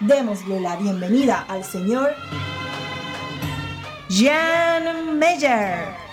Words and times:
Démosle 0.00 0.60
la 0.60 0.74
bienvenida 0.76 1.46
al 1.48 1.62
señor 1.64 2.14
Jan 4.10 5.18
Meyer. 5.18 6.04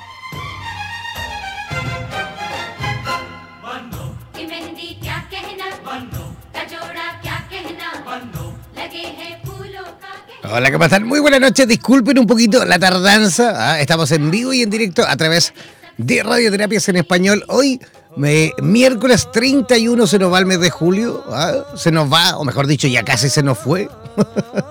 Hola, 10.43 10.71
¿cómo 10.71 10.83
están? 10.83 11.07
Muy 11.07 11.19
buenas 11.19 11.39
noches. 11.39 11.67
Disculpen 11.67 12.19
un 12.19 12.27
poquito 12.27 12.65
la 12.65 12.77
tardanza. 12.77 13.53
¿ah? 13.55 13.79
Estamos 13.79 14.11
en 14.11 14.29
vivo 14.29 14.53
y 14.53 14.61
en 14.61 14.69
directo 14.69 15.03
a 15.07 15.15
través 15.15 15.53
de 15.97 16.21
Radioterapias 16.21 16.87
en 16.89 16.97
Español. 16.97 17.45
Hoy 17.47 17.79
miércoles 18.15 19.29
31 19.31 20.07
se 20.07 20.19
nos 20.19 20.31
va 20.31 20.39
el 20.39 20.45
mes 20.45 20.59
de 20.59 20.69
julio, 20.69 21.23
¿ah? 21.29 21.63
se 21.75 21.91
nos 21.91 22.11
va, 22.11 22.37
o 22.37 22.43
mejor 22.43 22.67
dicho, 22.67 22.87
ya 22.87 23.03
casi 23.03 23.29
se 23.29 23.43
nos 23.43 23.57
fue. 23.57 23.89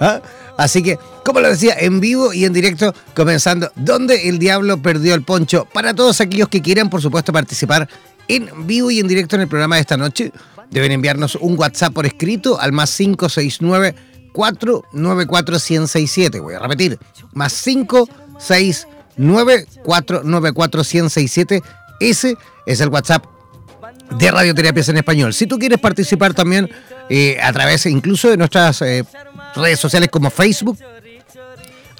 ¿Ah? 0.00 0.20
Así 0.56 0.82
que, 0.82 0.98
como 1.24 1.40
lo 1.40 1.48
decía, 1.48 1.76
en 1.78 2.00
vivo 2.00 2.32
y 2.32 2.44
en 2.44 2.52
directo, 2.52 2.94
comenzando 3.14 3.70
donde 3.76 4.28
el 4.28 4.38
diablo 4.38 4.80
perdió 4.80 5.14
el 5.14 5.22
poncho. 5.22 5.66
Para 5.72 5.94
todos 5.94 6.20
aquellos 6.20 6.48
que 6.48 6.62
quieran, 6.62 6.88
por 6.88 7.02
supuesto, 7.02 7.32
participar 7.32 7.88
en 8.28 8.66
vivo 8.66 8.90
y 8.90 9.00
en 9.00 9.08
directo 9.08 9.36
en 9.36 9.42
el 9.42 9.48
programa 9.48 9.76
de 9.76 9.82
esta 9.82 9.96
noche, 9.96 10.32
deben 10.70 10.92
enviarnos 10.92 11.34
un 11.36 11.58
WhatsApp 11.58 11.92
por 11.92 12.06
escrito 12.06 12.58
al 12.58 12.72
más 12.72 12.94
569 12.96 13.94
494 14.32 15.54
1067. 15.54 16.40
Voy 16.40 16.54
a 16.54 16.58
repetir, 16.58 16.98
más 17.32 17.62
569 17.62 19.66
494 19.84 20.80
1067. 20.80 21.62
Ese 22.00 22.36
es 22.64 22.80
el 22.80 22.88
WhatsApp 22.88 23.24
de 24.18 24.30
Radioterapias 24.30 24.88
en 24.88 24.98
Español. 24.98 25.34
Si 25.34 25.46
tú 25.46 25.58
quieres 25.58 25.78
participar 25.78 26.34
también 26.34 26.70
eh, 27.08 27.38
a 27.42 27.52
través 27.52 27.86
incluso 27.86 28.30
de 28.30 28.36
nuestras 28.36 28.82
eh, 28.82 29.04
redes 29.54 29.80
sociales 29.80 30.08
como 30.10 30.30
Facebook, 30.30 30.78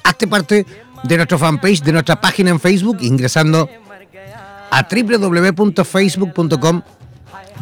hazte 0.02 0.26
parte 0.26 0.66
de 1.02 1.16
nuestra 1.16 1.38
fanpage, 1.38 1.82
de 1.82 1.92
nuestra 1.92 2.20
página 2.20 2.50
en 2.50 2.60
Facebook, 2.60 2.98
ingresando 3.00 3.68
a 4.70 4.86
www.facebook.com 4.88 6.82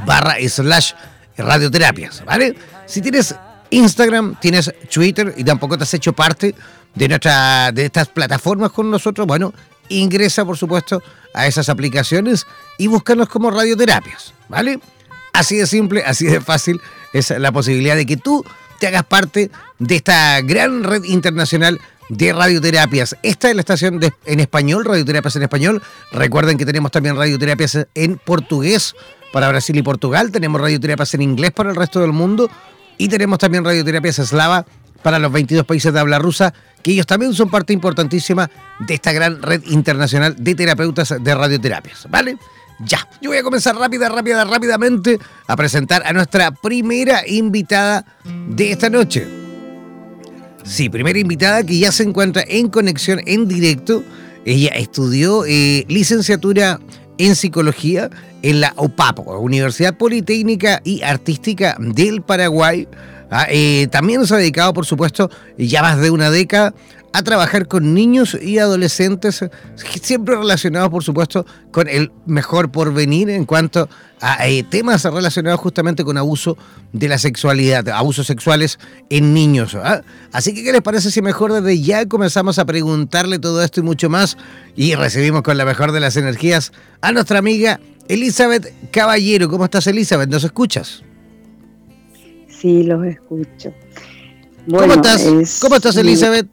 barra 0.05 0.37
slash 0.49 0.93
radioterapias, 1.37 2.25
¿vale? 2.25 2.55
Si 2.87 3.01
tienes 3.01 3.35
Instagram, 3.71 4.37
tienes 4.41 4.73
Twitter 4.93 5.35
y 5.37 5.45
tampoco 5.45 5.77
te 5.77 5.85
has 5.85 5.95
hecho 5.95 6.13
parte 6.13 6.55
de, 6.95 7.09
nuestra, 7.09 7.73
de 7.73 7.87
estas 7.87 8.09
plataformas 8.09 8.71
con 8.71 8.91
nosotros, 8.91 9.27
bueno, 9.27 9.53
ingresa 9.89 10.45
por 10.45 10.57
supuesto 10.57 11.03
a 11.35 11.47
esas 11.47 11.69
aplicaciones 11.69 12.47
y 12.79 12.87
búscanos 12.87 13.29
como 13.29 13.51
radioterapias, 13.51 14.33
¿vale? 14.49 14.79
Así 15.33 15.57
de 15.57 15.67
simple, 15.67 16.03
así 16.07 16.27
de 16.27 16.41
fácil 16.41 16.81
es 17.13 17.31
la 17.31 17.53
posibilidad 17.53 17.97
de 17.97 18.07
que 18.07 18.17
tú 18.17 18.45
te 18.79 18.87
hagas 18.87 19.05
parte 19.05 19.51
de 19.79 19.97
esta 19.97 20.41
gran 20.43 20.85
red 20.85 21.05
internacional 21.05 21.81
de 22.09 22.33
radioterapias. 22.33 23.17
Esta 23.23 23.49
es 23.49 23.55
la 23.55 23.61
estación 23.61 24.01
en 24.27 24.41
español, 24.41 24.85
radioterapias 24.85 25.37
en 25.37 25.43
español. 25.43 25.83
Recuerden 26.13 26.59
que 26.59 26.67
tenemos 26.67 26.91
también 26.91 27.17
radioterapias 27.17 27.87
en 27.95 28.19
portugués 28.19 28.95
para 29.33 29.49
Brasil 29.49 29.77
y 29.77 29.83
Portugal. 29.83 30.31
Tenemos 30.31 30.61
radioterapias 30.61 31.15
en 31.15 31.23
inglés 31.23 31.53
para 31.53 31.71
el 31.71 31.77
resto 31.77 32.01
del 32.01 32.13
mundo. 32.13 32.49
Y 32.99 33.09
tenemos 33.09 33.39
también 33.39 33.65
radioterapias 33.65 34.19
eslava 34.21 34.67
para 35.05 35.19
los 35.19 35.31
22 35.31 35.67
países 35.67 35.93
de 35.93 36.01
habla 36.01 36.19
rusa, 36.19 36.55
que 36.83 36.93
ellos 36.93 37.07
también 37.07 37.35
son 37.35 37.51
parte 37.51 37.75
importantísima 37.75 38.51
de 38.81 38.95
esta 38.95 39.13
gran 39.13 39.43
red 39.43 39.63
internacional 39.67 40.35
de 40.39 40.55
terapeutas 40.55 41.15
de 41.23 41.35
radioterapias, 41.35 42.07
¿vale? 42.09 42.39
Ya, 42.81 43.07
yo 43.21 43.29
voy 43.29 43.37
a 43.37 43.43
comenzar 43.43 43.77
rápida, 43.77 44.09
rápida, 44.09 44.45
rápidamente 44.45 45.19
a 45.47 45.57
presentar 45.57 46.03
a 46.07 46.15
nuestra 46.15 46.53
primera 46.53 47.23
invitada 47.29 48.07
de 48.49 48.73
esta 48.73 48.89
noche. 48.89 49.29
Sí, 50.65 50.89
primera 50.89 51.19
invitada 51.19 51.63
que 51.63 51.79
ya 51.79 51.93
se 51.93 52.05
encuentra 52.05 52.43
en 52.49 52.69
conexión 52.69 53.21
en 53.27 53.47
directo. 53.47 54.03
Ella 54.47 54.71
estudió 54.71 55.45
eh, 55.45 55.85
licenciatura 55.87 56.81
en 57.19 57.37
psicología 57.37 58.09
en 58.41 58.63
la 58.63 58.73
OPAPO, 58.77 59.39
Universidad 59.39 59.99
Politécnica 59.99 60.81
y 60.83 61.03
Artística 61.03 61.77
del 61.79 62.23
Paraguay. 62.23 62.89
Ah, 63.31 63.47
también 63.91 64.27
se 64.27 64.35
ha 64.35 64.39
dedicado, 64.39 64.73
por 64.73 64.87
supuesto, 64.87 65.31
ya 65.59 65.83
más 65.83 66.01
de 66.01 66.11
una 66.11 66.31
década 66.31 66.75
a 67.15 67.23
trabajar 67.23 67.69
con 67.69 67.95
niños 67.95 68.37
y 68.43 68.59
adolescentes, 68.59 69.45
siempre 70.03 70.35
relacionados, 70.35 70.91
por 70.91 71.05
supuesto, 71.05 71.47
con 71.71 71.87
el 71.87 72.11
mejor 72.27 72.73
porvenir 72.73 73.31
en 73.31 73.45
cuanto 73.45 73.89
a 74.21 74.49
eh, 74.49 74.65
temas 74.65 75.05
relacionados 75.05 75.61
justamente 75.61 76.03
con 76.03 76.19
abuso 76.19 76.59
de 76.93 77.07
la 77.07 77.19
sexualidad, 77.19 77.89
abusos 77.91 78.27
sexuales 78.27 78.81
en 79.11 79.33
niños. 79.33 79.77
¿ah? 79.77 80.03
Así 80.33 80.55
que, 80.55 80.65
¿qué 80.65 80.73
les 80.73 80.83
parece 80.83 81.13
si 81.13 81.23
mejor 81.23 81.53
desde 81.53 81.81
ya 81.81 82.05
comenzamos 82.09 82.59
a 82.59 82.65
preguntarle 82.65 83.39
todo 83.39 83.63
esto 83.63 83.79
y 83.79 83.85
mucho 83.85 84.11
más 84.11 84.37
y 84.75 84.97
recibimos 84.97 85.43
con 85.43 85.57
la 85.57 85.65
mejor 85.65 85.93
de 85.93 86.01
las 86.01 86.17
energías 86.17 86.73
a 87.01 87.13
nuestra 87.13 87.39
amiga 87.39 87.79
Elizabeth 88.09 88.75
Caballero? 88.91 89.49
¿Cómo 89.49 89.67
estás, 89.67 89.87
Elizabeth? 89.87 90.29
¿Nos 90.29 90.43
escuchas? 90.43 91.05
Sí 92.65 92.83
los 92.83 93.05
escucho. 93.05 93.75
¿Cómo 94.67 94.95
estás? 94.95 95.59
¿Cómo 95.61 95.77
estás, 95.77 95.97
Elizabeth? 95.99 96.47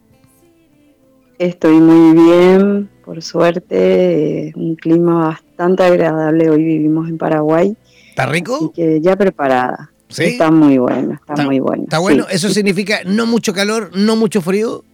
Estoy 1.38 1.76
muy 1.80 2.22
bien, 2.22 2.90
por 3.02 3.22
suerte, 3.22 4.52
un 4.54 4.76
clima 4.76 5.28
bastante 5.28 5.84
agradable. 5.84 6.50
Hoy 6.50 6.62
vivimos 6.62 7.08
en 7.08 7.16
Paraguay 7.16 7.74
¿Está 8.10 8.26
rico? 8.26 8.72
que 8.74 9.00
ya 9.00 9.16
preparada. 9.16 9.90
¿Sí? 10.08 10.24
Está 10.24 10.50
muy 10.50 10.76
bueno, 10.76 11.14
está, 11.14 11.42
muy 11.42 11.58
bueno. 11.60 11.84
Está 11.84 11.98
bueno, 11.98 12.26
eso 12.30 12.50
significa 12.50 13.00
no 13.06 13.24
mucho 13.24 13.54
calor, 13.54 13.90
no 13.94 14.14
mucho 14.14 14.42
frío. 14.42 14.84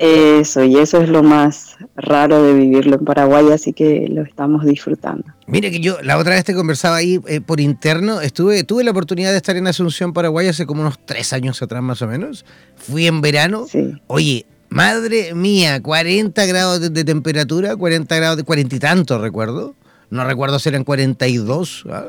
Eso, 0.00 0.64
y 0.64 0.78
eso 0.78 1.02
es 1.02 1.10
lo 1.10 1.22
más 1.22 1.76
raro 1.94 2.42
de 2.42 2.54
vivirlo 2.54 2.96
en 2.96 3.04
Paraguay, 3.04 3.50
así 3.52 3.74
que 3.74 4.08
lo 4.08 4.22
estamos 4.22 4.64
disfrutando. 4.64 5.24
Mire 5.46 5.70
que 5.70 5.80
yo 5.80 6.00
la 6.00 6.16
otra 6.16 6.36
vez 6.36 6.44
te 6.44 6.54
conversaba 6.54 6.96
ahí 6.96 7.20
eh, 7.28 7.42
por 7.42 7.60
interno, 7.60 8.22
estuve, 8.22 8.64
tuve 8.64 8.82
la 8.82 8.92
oportunidad 8.92 9.30
de 9.30 9.36
estar 9.36 9.58
en 9.58 9.66
Asunción, 9.66 10.14
Paraguay, 10.14 10.48
hace 10.48 10.64
como 10.64 10.80
unos 10.80 10.98
tres 11.04 11.34
años 11.34 11.60
atrás 11.60 11.82
más 11.82 12.00
o 12.00 12.06
menos. 12.06 12.46
Fui 12.76 13.06
en 13.06 13.20
verano. 13.20 13.66
Oye, 14.06 14.46
madre 14.70 15.34
mía, 15.34 15.82
40 15.82 16.46
grados 16.46 16.80
de, 16.80 17.04
temperatura, 17.04 17.76
40 17.76 18.16
grados 18.16 18.38
de 18.38 18.44
cuarenta 18.44 18.76
y 18.76 18.78
tantos, 18.78 19.20
recuerdo. 19.20 19.74
No 20.08 20.24
recuerdo 20.24 20.58
si 20.58 20.70
eran 20.70 20.84
42, 20.84 21.84
¿ah? 21.90 22.06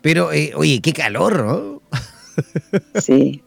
pero 0.00 0.32
eh, 0.32 0.52
oye, 0.56 0.80
qué 0.80 0.94
calor, 0.94 1.44
¿no? 1.44 1.82
Sí, 2.94 3.42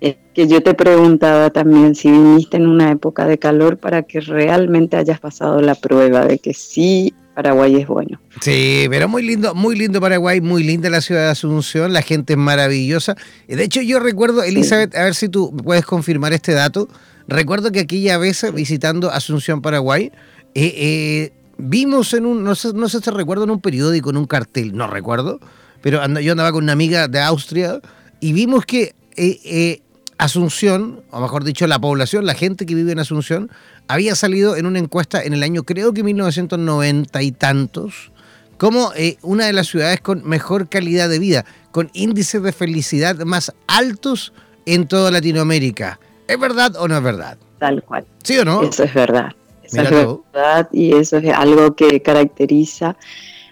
es 0.00 0.16
que 0.34 0.46
yo 0.46 0.62
te 0.62 0.74
preguntaba 0.74 1.50
también 1.50 1.94
si 1.94 2.10
viniste 2.10 2.56
en 2.56 2.66
una 2.66 2.90
época 2.90 3.26
de 3.26 3.38
calor 3.38 3.78
para 3.78 4.02
que 4.02 4.20
realmente 4.20 4.96
hayas 4.96 5.20
pasado 5.20 5.60
la 5.62 5.74
prueba 5.74 6.26
de 6.26 6.38
que 6.38 6.52
sí, 6.52 7.14
Paraguay 7.34 7.76
es 7.76 7.86
bueno. 7.86 8.20
Sí, 8.40 8.86
pero 8.90 9.08
muy 9.08 9.22
lindo, 9.22 9.54
muy 9.54 9.76
lindo 9.76 10.00
Paraguay, 10.00 10.40
muy 10.40 10.62
linda 10.62 10.90
la 10.90 11.00
ciudad 11.00 11.24
de 11.24 11.30
Asunción, 11.30 11.92
la 11.92 12.02
gente 12.02 12.34
es 12.34 12.38
maravillosa. 12.38 13.16
De 13.48 13.62
hecho, 13.62 13.80
yo 13.80 13.98
recuerdo, 13.98 14.42
Elizabeth, 14.42 14.94
a 14.94 15.04
ver 15.04 15.14
si 15.14 15.28
tú 15.28 15.54
puedes 15.56 15.84
confirmar 15.84 16.32
este 16.32 16.52
dato. 16.52 16.88
Recuerdo 17.28 17.72
que 17.72 17.80
aquella 17.80 18.18
vez 18.18 18.44
visitando 18.54 19.10
Asunción, 19.10 19.62
Paraguay, 19.62 20.12
eh, 20.54 20.74
eh, 20.76 21.32
vimos 21.58 22.12
en 22.14 22.26
un, 22.26 22.44
no 22.44 22.54
sé, 22.54 22.72
no 22.74 22.88
sé 22.88 23.00
si 23.00 23.10
recuerdo, 23.10 23.44
en 23.44 23.50
un 23.50 23.60
periódico, 23.60 24.10
en 24.10 24.18
un 24.18 24.26
cartel, 24.26 24.76
no 24.76 24.86
recuerdo, 24.86 25.40
pero 25.82 26.00
yo 26.20 26.32
andaba 26.32 26.52
con 26.52 26.64
una 26.64 26.72
amiga 26.72 27.08
de 27.08 27.20
Austria 27.20 27.80
y 28.20 28.32
vimos 28.32 28.64
que 28.64 28.94
eh, 29.16 29.40
eh, 29.44 29.82
Asunción, 30.18 31.02
o 31.10 31.20
mejor 31.20 31.44
dicho, 31.44 31.66
la 31.66 31.78
población, 31.78 32.24
la 32.24 32.34
gente 32.34 32.64
que 32.64 32.74
vive 32.74 32.92
en 32.92 32.98
Asunción, 32.98 33.50
había 33.86 34.14
salido 34.14 34.56
en 34.56 34.66
una 34.66 34.78
encuesta 34.78 35.22
en 35.22 35.34
el 35.34 35.42
año, 35.42 35.62
creo 35.64 35.92
que 35.92 36.02
1990 36.02 37.22
y 37.22 37.32
tantos, 37.32 38.12
como 38.56 38.92
eh, 38.96 39.18
una 39.22 39.46
de 39.46 39.52
las 39.52 39.66
ciudades 39.66 40.00
con 40.00 40.26
mejor 40.26 40.68
calidad 40.68 41.08
de 41.08 41.18
vida, 41.18 41.44
con 41.70 41.90
índices 41.92 42.42
de 42.42 42.52
felicidad 42.52 43.16
más 43.26 43.52
altos 43.66 44.32
en 44.64 44.88
toda 44.88 45.10
Latinoamérica. 45.10 46.00
¿Es 46.26 46.38
verdad 46.38 46.74
o 46.76 46.88
no 46.88 46.96
es 46.96 47.02
verdad? 47.02 47.36
Tal 47.58 47.82
cual. 47.82 48.06
¿Sí 48.22 48.38
o 48.38 48.44
no? 48.44 48.62
Eso 48.62 48.84
es 48.84 48.94
verdad. 48.94 49.32
Eso 49.62 49.82
es 49.82 49.90
verdad 49.90 50.68
y 50.72 50.94
eso 50.94 51.18
es 51.18 51.34
algo 51.34 51.74
que 51.74 52.00
caracteriza 52.00 52.96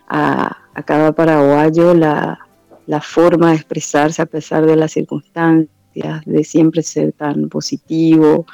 a, 0.09 0.57
a 0.75 0.83
cada 0.83 1.13
paraguayo, 1.13 1.95
la, 1.95 2.39
la 2.87 3.01
forma 3.01 3.51
de 3.51 3.57
expresarse 3.57 4.23
a 4.23 4.27
pesar 4.27 4.67
de 4.67 4.77
las 4.77 4.93
circunstancias, 4.93 5.74
de 6.25 6.45
siempre 6.45 6.83
ser 6.83 7.13
tan 7.13 7.49
positivo. 7.49 8.47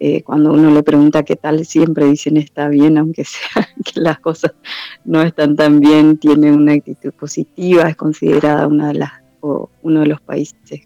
Eh, 0.00 0.22
cuando 0.22 0.52
uno 0.52 0.70
le 0.70 0.82
pregunta 0.82 1.22
qué 1.22 1.36
tal, 1.36 1.64
siempre 1.64 2.06
dicen 2.06 2.36
está 2.36 2.68
bien, 2.68 2.98
aunque 2.98 3.24
sea 3.24 3.68
que 3.84 4.00
las 4.00 4.18
cosas 4.20 4.52
no 5.04 5.22
están 5.22 5.56
tan 5.56 5.80
bien, 5.80 6.18
tiene 6.18 6.52
una 6.52 6.72
actitud 6.72 7.12
positiva, 7.12 7.88
es 7.88 7.96
considerada 7.96 8.66
una 8.66 8.88
de 8.88 8.94
las, 8.94 9.12
uno 9.40 10.00
de 10.00 10.06
los 10.06 10.20
países 10.20 10.82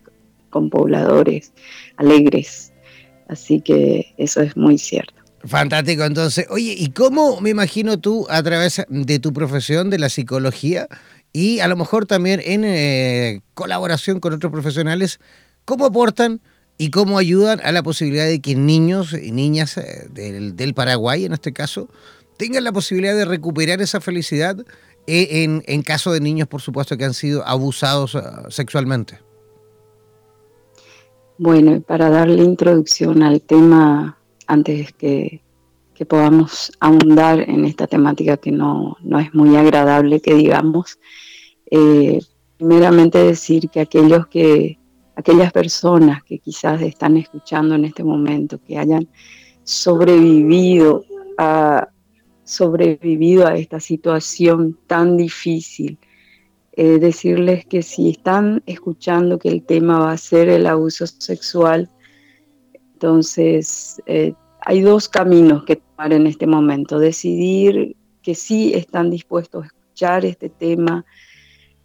con 0.50 0.70
pobladores 0.70 1.52
alegres. 1.96 2.72
Así 3.28 3.60
que 3.60 4.14
eso 4.16 4.40
es 4.40 4.56
muy 4.56 4.78
cierto. 4.78 5.14
Fantástico, 5.44 6.04
entonces. 6.04 6.46
Oye, 6.50 6.74
¿y 6.76 6.90
cómo 6.90 7.40
me 7.40 7.50
imagino 7.50 7.98
tú, 8.00 8.26
a 8.28 8.42
través 8.42 8.84
de 8.88 9.18
tu 9.18 9.32
profesión 9.32 9.88
de 9.88 9.98
la 9.98 10.08
psicología, 10.08 10.88
y 11.32 11.60
a 11.60 11.68
lo 11.68 11.76
mejor 11.76 12.06
también 12.06 12.40
en 12.44 12.64
eh, 12.64 13.40
colaboración 13.54 14.18
con 14.18 14.32
otros 14.32 14.50
profesionales, 14.50 15.20
cómo 15.68 15.84
aportan 15.84 16.40
y 16.78 16.90
cómo 16.90 17.18
ayudan 17.18 17.60
a 17.62 17.72
la 17.72 17.82
posibilidad 17.82 18.24
de 18.24 18.40
que 18.40 18.56
niños 18.56 19.12
y 19.12 19.32
niñas 19.32 19.76
eh, 19.76 20.08
del, 20.10 20.72
Paraguay, 20.72 21.26
en 21.26 21.34
este 21.34 21.52
caso, 21.52 21.90
tengan 22.38 22.64
la 22.64 22.72
posibilidad 22.72 23.14
de 23.14 23.26
recuperar 23.26 23.82
esa 23.82 24.00
felicidad 24.00 24.56
eh, 25.06 25.62
en, 25.66 25.82
caso 25.82 26.10
de 26.10 26.20
niños, 26.20 26.48
por 26.48 26.62
supuesto, 26.62 26.96
que 26.96 27.04
han 27.04 27.12
sido 27.12 27.46
abusados 27.46 28.16
sexualmente. 28.48 29.18
Bueno, 31.36 31.82
para 31.82 32.08
darle 32.08 32.44
introducción 32.44 33.22
al 33.22 33.42
tema, 33.42 34.18
antes 34.46 34.94
que, 34.94 35.42
que 35.94 36.06
podamos 36.06 36.72
ahondar 36.80 37.40
en 37.40 37.66
esta 37.66 37.86
temática 37.86 38.38
que 38.38 38.52
no, 38.52 38.96
no 39.02 39.18
es 39.18 39.34
muy 39.34 39.54
agradable 39.54 40.20
que 40.20 40.32
digamos, 40.32 40.98
eh, 41.70 42.20
primeramente 42.56 43.18
decir 43.18 43.68
que 43.68 43.80
aquellos 43.80 44.26
que, 44.28 44.78
aquellas 45.18 45.52
personas 45.52 46.22
que 46.22 46.38
quizás 46.38 46.80
están 46.80 47.16
escuchando 47.16 47.74
en 47.74 47.84
este 47.84 48.04
momento, 48.04 48.60
que 48.62 48.78
hayan 48.78 49.08
sobrevivido 49.64 51.04
a, 51.36 51.88
sobrevivido 52.44 53.48
a 53.48 53.56
esta 53.56 53.80
situación 53.80 54.78
tan 54.86 55.16
difícil, 55.16 55.98
eh, 56.72 57.00
decirles 57.00 57.66
que 57.66 57.82
si 57.82 58.10
están 58.10 58.62
escuchando 58.66 59.40
que 59.40 59.48
el 59.48 59.64
tema 59.64 59.98
va 59.98 60.12
a 60.12 60.16
ser 60.16 60.48
el 60.48 60.68
abuso 60.68 61.04
sexual, 61.06 61.90
entonces 62.92 64.00
eh, 64.06 64.34
hay 64.60 64.82
dos 64.82 65.08
caminos 65.08 65.64
que 65.64 65.76
tomar 65.76 66.12
en 66.12 66.28
este 66.28 66.46
momento. 66.46 67.00
Decidir 67.00 67.96
que 68.22 68.36
sí 68.36 68.72
están 68.72 69.10
dispuestos 69.10 69.64
a 69.64 69.66
escuchar 69.66 70.24
este 70.24 70.48
tema, 70.48 71.04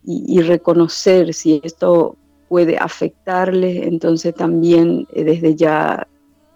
y, 0.06 0.42
reconocer 0.42 1.34
si 1.34 1.62
esto 1.64 2.18
puede 2.54 2.78
afectarles, 2.78 3.88
entonces 3.88 4.36
también 4.36 5.08
eh, 5.16 5.24
desde 5.24 5.56
ya 5.56 6.08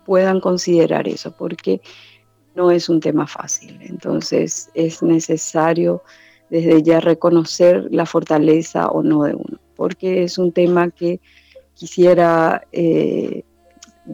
puedan 0.05 0.39
considerar 0.39 1.07
eso, 1.07 1.31
porque 1.35 1.81
no 2.53 2.69
es 2.69 2.88
un 2.88 2.99
tema 2.99 3.25
fácil. 3.25 3.79
Entonces 3.81 4.69
es 4.75 5.01
necesario 5.01 6.03
desde 6.51 6.83
ya 6.83 6.99
reconocer 6.99 7.88
la 7.89 8.05
fortaleza 8.05 8.89
o 8.89 9.01
no 9.01 9.23
de 9.23 9.33
uno, 9.33 9.59
porque 9.75 10.21
es 10.21 10.38
un 10.38 10.51
tema 10.51 10.91
que 10.91 11.19
quisiera 11.73 12.61
eh, 12.71 13.41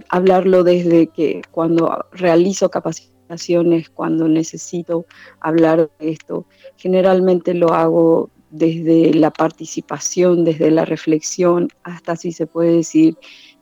hablarlo 0.08 0.64
desde 0.64 1.08
que 1.08 1.42
cuando 1.52 2.06
realizo 2.14 2.70
capacitaciones, 2.70 3.90
cuando 3.90 4.30
necesito 4.30 5.06
hablar 5.42 5.92
de 6.00 6.12
esto, 6.12 6.46
generalmente 6.78 7.54
lo 7.54 7.74
hago 7.74 8.30
desde 8.54 9.16
la 9.16 9.32
participación, 9.32 10.46
desde 10.46 10.70
la 10.70 10.86
reflexión, 10.86 11.70
hasta 11.84 12.16
si 12.16 12.32
se 12.32 12.46
puede 12.46 12.78
decir, 12.78 13.18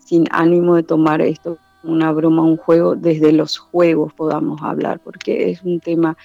sin 0.06 0.26
ánimo 0.32 0.76
de 0.76 0.84
tomar 0.84 1.22
esto 1.22 1.58
como 1.82 1.94
una 1.94 2.12
broma, 2.12 2.44
un 2.44 2.58
juego, 2.58 2.96
desde 2.96 3.32
los 3.32 3.58
juegos 3.58 4.12
podamos 4.14 4.62
hablar, 4.62 5.00
porque 5.00 5.50
es 5.50 5.64
un 5.64 5.80
tema 5.80 6.18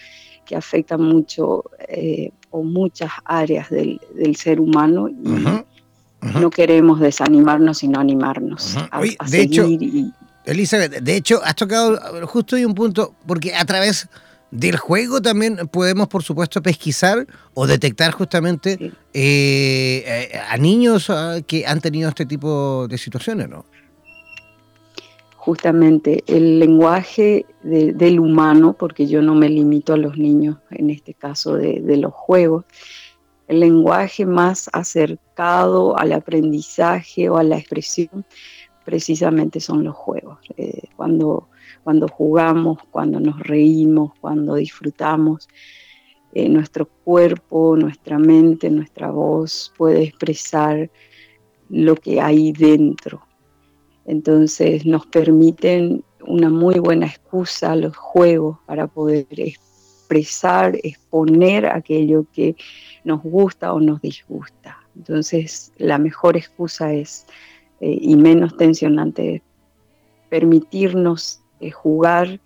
que 0.45 0.57
afecta 0.57 0.99
mucho 0.99 1.65
eh, 1.89 2.31
o 2.51 2.65
muchas 2.65 3.13
áreas 3.25 3.71
del, 3.71 4.01
ser 4.37 4.61
humano 4.61 5.09
y 5.09 5.15
no 6.41 6.51
queremos 6.51 6.99
desanimarnos, 6.99 7.79
sino 7.79 8.01
animarnos 8.01 8.77
a, 8.91 9.01
de 9.29 9.43
hecho, 9.43 9.65
Elizabeth, 10.45 10.93
de 11.03 11.17
hecho, 11.17 11.41
has 11.45 11.55
tocado 11.55 12.27
justo 12.27 12.57
hoy 12.57 12.65
un 12.65 12.75
punto, 12.75 13.15
porque 13.27 13.55
a 13.55 13.65
través 13.65 14.09
del 14.51 14.77
juego 14.77 15.21
también 15.21 15.69
podemos, 15.71 16.09
por 16.09 16.23
supuesto, 16.23 16.63
pesquisar 16.63 17.27
o 17.55 17.67
detectar 17.67 18.13
justamente 18.13 18.93
eh, 19.13 20.05
eh, 20.33 20.41
a 20.49 20.57
niños 20.57 21.11
ah, 21.11 21.39
que 21.47 21.67
han 21.67 21.81
tenido 21.81 22.09
este 22.09 22.27
tipo 22.27 22.87
de 22.89 22.99
situaciones, 22.99 23.49
¿no? 23.49 23.65
Justamente 25.37 26.25
el 26.27 26.59
lenguaje 26.59 27.47
del 27.63 28.19
humano, 28.19 28.75
porque 28.77 29.07
yo 29.07 29.23
no 29.23 29.37
me 29.37 29.49
limito 29.49 29.93
a 29.93 29.97
los 29.97 30.19
niños 30.19 30.57
en 30.71 30.91
este 30.91 31.15
caso 31.15 31.55
de, 31.55 31.97
los 31.97 32.13
juegos, 32.13 32.65
el 33.47 33.61
lenguaje 33.61 34.27
más 34.27 34.69
acercado 34.73 35.97
al 35.97 36.13
aprendizaje 36.13 37.29
o 37.29 37.37
a 37.37 37.45
la 37.45 37.59
expresión 37.59 38.25
precisamente 38.85 39.61
son 39.61 39.85
los 39.85 39.95
juegos. 39.95 40.39
Eh, 40.57 40.89
cuando 40.97 41.49
cuando 41.87 42.09
jugamos, 42.09 42.79
cuando 42.91 43.21
nos 43.21 43.39
reímos, 43.39 44.11
cuando 44.21 44.57
disfrutamos. 44.57 45.49
Eh, 46.33 46.49
nuestro 46.49 46.87
cuerpo, 47.05 47.77
nuestra 47.77 48.19
mente, 48.19 48.69
nuestra 48.71 49.13
voz 49.13 49.73
puede 49.79 50.03
expresar 50.03 50.91
lo 51.69 51.95
que 51.95 52.21
hay 52.21 52.51
dentro. 52.51 53.23
Entonces 54.05 54.85
nos 54.85 55.07
permiten 55.07 56.03
una 56.27 56.51
muy 56.51 56.81
buena 56.81 57.07
excusa 57.07 57.77
los 57.77 57.97
juegos 57.97 58.59
para 58.67 58.89
poder 58.89 59.29
expresar, 59.31 60.77
exponer 60.83 61.67
aquello 61.67 62.27
que 62.33 62.57
nos 63.05 63.23
gusta 63.23 63.73
o 63.73 63.79
nos 63.79 64.03
disgusta. 64.03 64.77
Entonces 64.97 65.73
la 65.77 65.99
mejor 65.99 66.37
excusa 66.37 66.93
es, 66.93 67.27
eh, 67.81 67.97
y 68.01 68.17
menos 68.17 68.57
tensionante, 68.57 69.41
permitirnos 70.29 71.45
eh, 71.61 71.71
jugar 71.71 72.41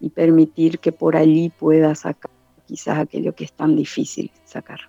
y 0.00 0.10
permitir 0.10 0.78
que 0.78 0.92
por 0.92 1.16
allí 1.16 1.50
pueda 1.50 1.94
sacar 1.94 2.30
quizás 2.66 2.98
aquello 2.98 3.34
que 3.34 3.44
es 3.44 3.52
tan 3.52 3.76
difícil 3.76 4.30
sacar. 4.44 4.80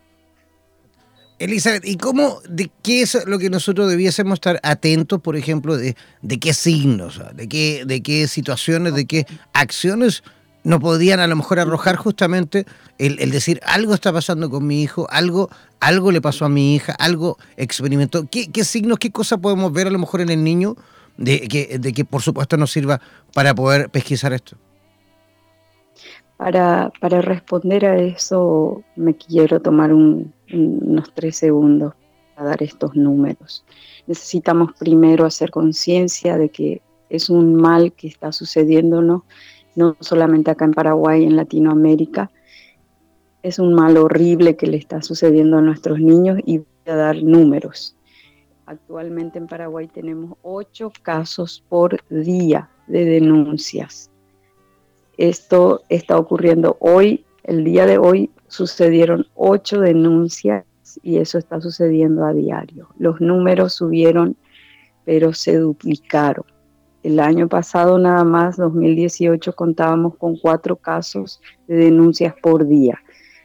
Elizabeth, 1.39 1.85
¿y 1.85 1.95
cómo, 1.95 2.41
de 2.49 2.69
qué 2.83 3.01
es 3.01 3.25
lo 3.25 3.39
que 3.39 3.49
nosotros 3.49 3.89
debiésemos 3.89 4.35
estar 4.35 4.59
atentos, 4.61 5.21
por 5.21 5.38
ejemplo, 5.38 5.77
de, 5.77 5.95
de 6.21 6.39
qué 6.39 6.53
signos, 6.53 7.21
de 7.33 7.47
qué, 7.47 7.83
de 7.85 8.03
qué 8.03 8.27
situaciones, 8.27 8.93
de 8.93 9.05
qué 9.05 9.25
acciones 9.53 10.21
nos 10.63 10.81
podían 10.81 11.21
a 11.21 11.27
lo 11.27 11.38
mejor 11.38 11.59
arrojar 11.59 11.95
justamente 11.95 12.65
el, 12.97 13.31
decir 13.31 13.61
algo 13.65 13.93
está 13.93 14.11
pasando 14.11 14.49
con 14.49 14.67
mi 14.67 14.81
hijo, 14.81 15.07
algo, 15.09 15.49
algo 15.79 16.11
le 16.11 16.19
pasó 16.19 16.43
a 16.43 16.49
mi 16.49 16.75
hija, 16.75 16.93
algo 16.93 17.38
experimentó. 17.55 18.27
¿Qué, 18.29 18.51
qué 18.51 18.65
signos, 18.65 18.99
qué 18.99 19.11
cosas 19.11 19.39
podemos 19.39 19.71
ver 19.71 19.88
a 19.88 19.91
lo 19.91 19.99
mejor 19.99 20.19
en 20.19 20.29
el 20.29 20.43
niño 20.43 20.75
de 21.19 21.47
que, 21.49 21.77
de 21.77 21.93
que 21.93 22.05
por 22.05 22.21
supuesto 22.21 22.55
nos 22.55 22.71
sirva 22.71 23.01
para 23.33 23.53
poder 23.53 23.89
pesquisar 23.89 24.31
esto? 24.33 24.55
Para, 26.38 26.91
para 27.01 27.21
responder 27.21 27.85
a 27.85 27.97
eso 27.97 28.81
me 28.95 29.13
quiero 29.15 29.61
tomar 29.61 29.93
unos 29.93 31.13
tres 31.13 31.35
segundos 31.35 31.93
para 32.33 32.49
dar 32.51 32.63
estos 32.63 32.95
números. 32.95 33.65
Necesitamos 34.07 34.71
primero 34.79 35.25
hacer 35.25 35.51
conciencia 35.51 36.38
de 36.38 36.49
que 36.49 36.81
es 37.09 37.29
un 37.29 37.55
mal 37.55 37.91
que 37.91 38.07
está 38.07 38.31
sucediéndonos 38.31 39.23
no 39.75 39.97
solamente 39.99 40.51
acá 40.51 40.65
en 40.65 40.73
Paraguay, 40.73 41.25
en 41.25 41.35
Latinoamérica. 41.35 42.31
Es 43.43 43.59
un 43.59 43.73
mal 43.73 43.97
horrible 43.97 44.55
que 44.55 44.67
le 44.67 44.77
está 44.77 45.01
sucediendo 45.01 45.57
a 45.57 45.61
nuestros 45.61 45.99
niños 45.99 46.39
y 46.45 46.59
voy 46.59 46.67
a 46.88 46.95
dar 46.95 47.23
números. 47.23 47.95
Actualmente 48.69 49.39
en 49.39 49.47
Paraguay 49.47 49.88
tenemos 49.88 50.38
ocho 50.43 50.91
casos 51.01 51.63
por 51.69 51.97
día 52.07 52.69
de 52.85 53.03
denuncias. 53.03 54.11
Esto 55.17 55.81
está 55.89 56.19
ocurriendo 56.19 56.77
hoy, 56.79 57.25
el 57.45 57.63
día 57.63 57.88
de 57.88 57.97
hoy 57.97 58.29
sucedieron 58.47 59.25
ocho 59.33 59.81
denuncias 59.81 60.65
y 61.01 61.17
eso 61.17 61.39
está 61.39 61.59
sucediendo 61.59 62.23
a 62.23 62.31
diario. 62.31 62.89
Los 62.99 63.19
números 63.19 63.73
subieron, 63.73 64.38
pero 65.03 65.33
se 65.33 65.57
duplicaron. 65.57 66.45
El 67.01 67.19
año 67.19 67.47
pasado 67.47 67.97
nada 67.97 68.23
más, 68.23 68.55
2018, 68.57 69.51
contábamos 69.53 70.15
con 70.15 70.38
cuatro 70.38 70.75
casos 70.75 71.41
de 71.67 71.75
denuncias 71.75 72.35
por 72.39 72.67
día. 72.67 72.99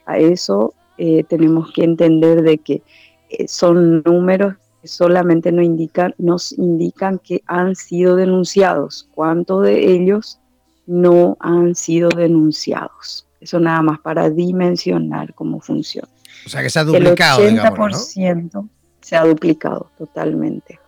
A 0.04 0.18
eso 0.18 0.74
eh, 0.98 1.24
tenemos 1.24 1.72
que 1.72 1.82
entender 1.82 2.42
de 2.42 2.58
que 2.58 2.82
eh, 3.30 3.48
son 3.48 4.02
números 4.02 4.56
que 4.84 4.88
solamente 4.88 5.50
nos 5.50 5.64
indican, 5.64 6.14
nos 6.18 6.52
indican 6.52 7.18
que 7.18 7.42
han 7.46 7.74
sido 7.74 8.16
denunciados. 8.16 9.08
¿Cuántos 9.14 9.62
de 9.62 9.94
ellos 9.94 10.40
no 10.86 11.38
han 11.40 11.74
sido 11.74 12.10
denunciados? 12.10 13.26
Eso 13.40 13.58
nada 13.60 13.80
más 13.80 14.00
para 14.00 14.28
dimensionar 14.28 15.32
cómo 15.32 15.58
funciona. 15.60 16.10
O 16.44 16.50
sea 16.50 16.60
que 16.60 16.68
se 16.68 16.80
ha 16.80 16.84
duplicado. 16.84 17.40
El 17.40 17.58
80% 17.58 18.68
se 19.00 19.16
ha 19.16 19.24
duplicado 19.24 19.90
totalmente. 19.96 20.78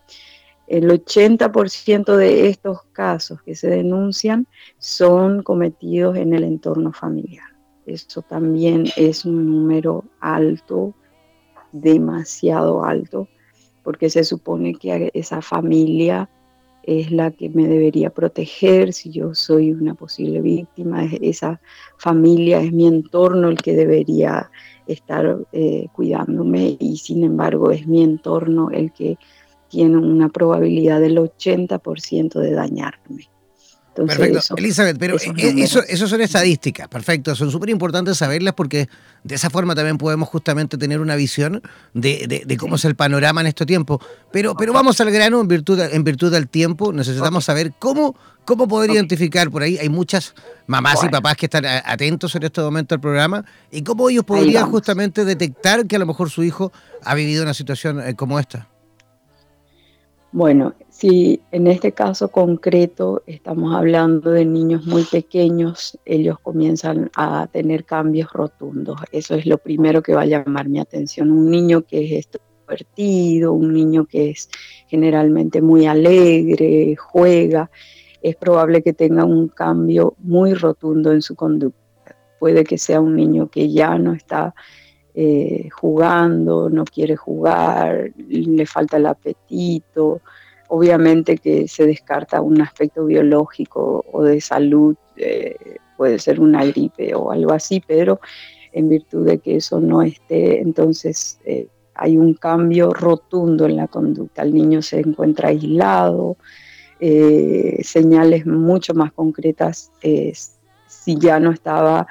El 0.66 0.90
80% 0.90 2.16
de 2.16 2.50
estos 2.50 2.82
casos 2.92 3.40
que 3.40 3.54
se 3.54 3.70
denuncian 3.70 4.46
son 4.76 5.42
cometidos 5.42 6.18
en 6.18 6.34
el 6.34 6.44
entorno 6.44 6.92
familiar. 6.92 7.48
Eso 7.86 8.20
también 8.20 8.88
es 8.94 9.24
un 9.24 9.46
número 9.46 10.04
alto, 10.20 10.94
demasiado 11.72 12.84
alto, 12.84 13.28
porque 13.86 14.10
se 14.10 14.24
supone 14.24 14.74
que 14.74 15.12
esa 15.14 15.40
familia 15.40 16.28
es 16.82 17.12
la 17.12 17.30
que 17.30 17.48
me 17.50 17.68
debería 17.68 18.10
proteger 18.10 18.92
si 18.92 19.10
yo 19.10 19.32
soy 19.32 19.70
una 19.70 19.94
posible 19.94 20.40
víctima, 20.40 21.04
esa 21.20 21.60
familia 21.96 22.60
es 22.60 22.72
mi 22.72 22.88
entorno 22.88 23.48
el 23.48 23.58
que 23.58 23.76
debería 23.76 24.50
estar 24.88 25.38
eh, 25.52 25.86
cuidándome 25.92 26.76
y 26.80 26.96
sin 26.96 27.22
embargo 27.22 27.70
es 27.70 27.86
mi 27.86 28.02
entorno 28.02 28.70
el 28.72 28.90
que 28.90 29.18
tiene 29.68 29.98
una 29.98 30.30
probabilidad 30.30 31.00
del 31.00 31.18
80% 31.18 32.40
de 32.40 32.50
dañarme. 32.50 33.28
Perfecto, 34.04 34.56
Elizabeth, 34.56 34.98
pero 34.98 35.16
eso, 35.16 35.82
eso 35.86 36.08
son 36.08 36.20
estadísticas, 36.20 36.88
perfecto, 36.88 37.34
son 37.34 37.50
súper 37.50 37.70
importantes 37.70 38.18
saberlas 38.18 38.54
porque 38.54 38.88
de 39.24 39.34
esa 39.34 39.50
forma 39.50 39.74
también 39.74 39.98
podemos 39.98 40.28
justamente 40.28 40.76
tener 40.78 41.00
una 41.00 41.16
visión 41.16 41.62
de, 41.94 42.44
de, 42.46 42.56
cómo 42.56 42.76
es 42.76 42.84
el 42.84 42.94
panorama 42.94 43.40
en 43.40 43.48
este 43.48 43.66
tiempo. 43.66 44.00
Pero, 44.30 44.54
pero 44.54 44.72
vamos 44.72 45.00
al 45.00 45.10
grano 45.10 45.40
en 45.40 45.48
virtud, 45.48 45.80
en 45.80 46.04
virtud 46.04 46.30
del 46.30 46.48
tiempo, 46.48 46.92
necesitamos 46.92 47.44
saber 47.44 47.72
cómo, 47.78 48.16
cómo 48.44 48.68
poder 48.68 48.90
identificar 48.90 49.50
por 49.50 49.62
ahí. 49.62 49.78
Hay 49.78 49.88
muchas 49.88 50.34
mamás 50.66 51.02
y 51.04 51.08
papás 51.08 51.36
que 51.36 51.46
están 51.46 51.64
atentos 51.66 52.34
en 52.36 52.42
este 52.44 52.60
momento 52.60 52.94
al 52.94 53.00
programa 53.00 53.44
y 53.70 53.82
cómo 53.82 54.08
ellos 54.08 54.24
podrían 54.24 54.70
justamente 54.70 55.24
detectar 55.24 55.86
que 55.86 55.96
a 55.96 55.98
lo 55.98 56.06
mejor 56.06 56.30
su 56.30 56.44
hijo 56.44 56.72
ha 57.02 57.14
vivido 57.14 57.42
una 57.42 57.54
situación 57.54 58.00
eh, 58.00 58.14
como 58.14 58.38
esta. 58.38 58.68
Bueno, 60.32 60.74
si 60.98 61.42
en 61.52 61.66
este 61.66 61.92
caso 61.92 62.28
concreto 62.28 63.22
estamos 63.26 63.74
hablando 63.74 64.30
de 64.30 64.46
niños 64.46 64.86
muy 64.86 65.04
pequeños, 65.04 65.98
ellos 66.06 66.38
comienzan 66.40 67.10
a 67.14 67.48
tener 67.52 67.84
cambios 67.84 68.32
rotundos. 68.32 68.98
Eso 69.12 69.34
es 69.34 69.44
lo 69.44 69.58
primero 69.58 70.00
que 70.00 70.14
va 70.14 70.22
a 70.22 70.26
llamar 70.26 70.70
mi 70.70 70.78
atención. 70.78 71.30
Un 71.30 71.50
niño 71.50 71.82
que 71.82 72.02
es 72.02 72.24
extrovertido, 72.24 73.52
un 73.52 73.74
niño 73.74 74.06
que 74.06 74.30
es 74.30 74.48
generalmente 74.86 75.60
muy 75.60 75.84
alegre, 75.84 76.96
juega, 76.96 77.70
es 78.22 78.34
probable 78.36 78.82
que 78.82 78.94
tenga 78.94 79.26
un 79.26 79.48
cambio 79.48 80.14
muy 80.20 80.54
rotundo 80.54 81.12
en 81.12 81.20
su 81.20 81.36
conducta. 81.36 82.16
Puede 82.40 82.64
que 82.64 82.78
sea 82.78 83.02
un 83.02 83.16
niño 83.16 83.50
que 83.50 83.70
ya 83.70 83.98
no 83.98 84.14
está 84.14 84.54
eh, 85.14 85.68
jugando, 85.78 86.70
no 86.70 86.86
quiere 86.86 87.16
jugar, 87.16 88.12
le 88.16 88.64
falta 88.64 88.96
el 88.96 89.04
apetito. 89.04 90.22
Obviamente 90.68 91.38
que 91.38 91.68
se 91.68 91.86
descarta 91.86 92.40
un 92.40 92.60
aspecto 92.60 93.06
biológico 93.06 94.04
o 94.12 94.22
de 94.22 94.40
salud, 94.40 94.96
eh, 95.16 95.56
puede 95.96 96.18
ser 96.18 96.40
una 96.40 96.64
gripe 96.64 97.14
o 97.14 97.30
algo 97.30 97.52
así, 97.52 97.82
pero 97.86 98.20
en 98.72 98.88
virtud 98.88 99.26
de 99.26 99.38
que 99.38 99.56
eso 99.56 99.80
no 99.80 100.02
esté, 100.02 100.60
entonces 100.60 101.38
eh, 101.44 101.68
hay 101.94 102.16
un 102.16 102.34
cambio 102.34 102.92
rotundo 102.92 103.64
en 103.64 103.76
la 103.76 103.88
conducta. 103.88 104.42
El 104.42 104.52
niño 104.52 104.82
se 104.82 105.00
encuentra 105.00 105.48
aislado, 105.48 106.36
señales 106.98 108.46
mucho 108.46 108.94
más 108.94 109.12
concretas 109.12 109.92
si 110.86 111.16
ya 111.18 111.38
no 111.38 111.52
estaba 111.52 112.06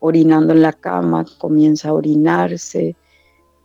orinando 0.00 0.52
en 0.52 0.62
la 0.62 0.72
cama, 0.72 1.24
comienza 1.38 1.88
a 1.88 1.94
orinarse, 1.94 2.96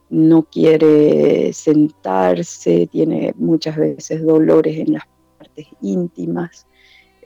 no 0.09 0.43
quiere 0.43 1.53
sentarse, 1.53 2.87
tiene 2.87 3.33
muchas 3.37 3.77
veces 3.77 4.23
dolores 4.23 4.77
en 4.77 4.93
las 4.93 5.03
partes 5.37 5.67
íntimas, 5.81 6.65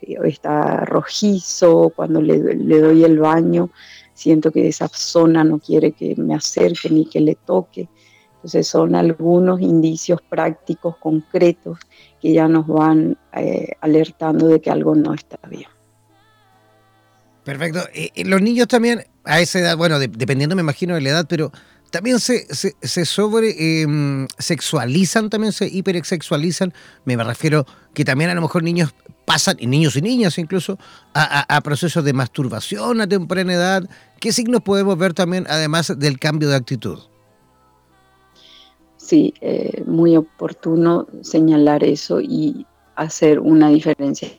eh, 0.02 0.18
está 0.26 0.86
rojizo, 0.86 1.92
cuando 1.96 2.22
le, 2.22 2.40
doy 2.40 3.04
el 3.04 3.20
baño, 3.20 3.70
siento 4.14 4.52
que 4.52 4.68
esa 4.68 4.88
zona 4.90 5.44
no 5.44 5.60
quiere 5.60 5.94
que 5.94 6.16
me 6.18 6.36
acerque 6.36 6.90
ni 6.90 7.06
que 7.06 7.22
le 7.22 7.36
toque. 7.36 7.88
Entonces 8.36 8.68
son 8.68 8.94
algunos 8.96 9.62
indicios 9.62 10.22
prácticos, 10.22 10.98
concretos, 10.98 11.80
que 12.22 12.34
ya 12.34 12.50
nos 12.50 12.68
van 12.68 13.18
eh, 13.34 13.72
alertando 13.80 14.48
de 14.48 14.60
que 14.60 14.70
algo 14.70 14.94
no 14.96 15.14
está 15.14 15.40
bien. 15.48 15.70
Perfecto. 17.46 17.80
los 18.26 18.42
niños 18.42 18.68
también, 18.68 19.06
a 19.24 19.40
esa 19.40 19.60
edad, 19.60 19.78
bueno, 19.78 20.00
dependiendo 20.00 20.56
me 20.56 20.62
imagino 20.62 20.96
de 20.96 21.02
la 21.02 21.10
edad, 21.10 21.26
pero 21.28 21.52
también 21.94 22.20
se, 22.20 22.48
se, 22.50 23.06
sobre 23.06 23.82
em, 23.84 24.28
sexualizan, 24.40 25.30
también 25.30 25.54
se 25.54 25.68
hipersexualizan. 25.68 26.74
Me 27.06 27.16
refiero 27.16 27.68
que 27.94 28.04
también 28.04 28.32
a 28.32 28.34
lo 28.34 28.42
mejor 28.42 28.64
niños 28.64 28.96
pasan, 29.26 29.58
y 29.60 29.68
niños 29.68 29.96
y 29.96 30.02
niñas 30.02 30.40
incluso, 30.40 30.80
a, 31.14 31.62
procesos 31.62 32.04
de 32.04 32.14
masturbación 32.14 33.00
a 33.00 33.08
temprana 33.08 33.54
edad. 33.54 33.84
¿Qué 34.20 34.32
signos 34.32 34.62
podemos 34.62 34.98
ver 34.98 35.14
también, 35.14 35.46
además 35.48 35.94
del 36.00 36.18
cambio 36.18 36.50
de 36.50 36.56
actitud? 36.56 36.98
Sí, 38.98 39.36
eh, 39.42 39.84
muy 39.86 40.18
oportuno 40.18 41.06
señalar 41.22 41.84
eso 41.84 42.20
y 42.22 42.66
hacer 42.96 43.40
una 43.40 43.70
diferencia 43.70 44.30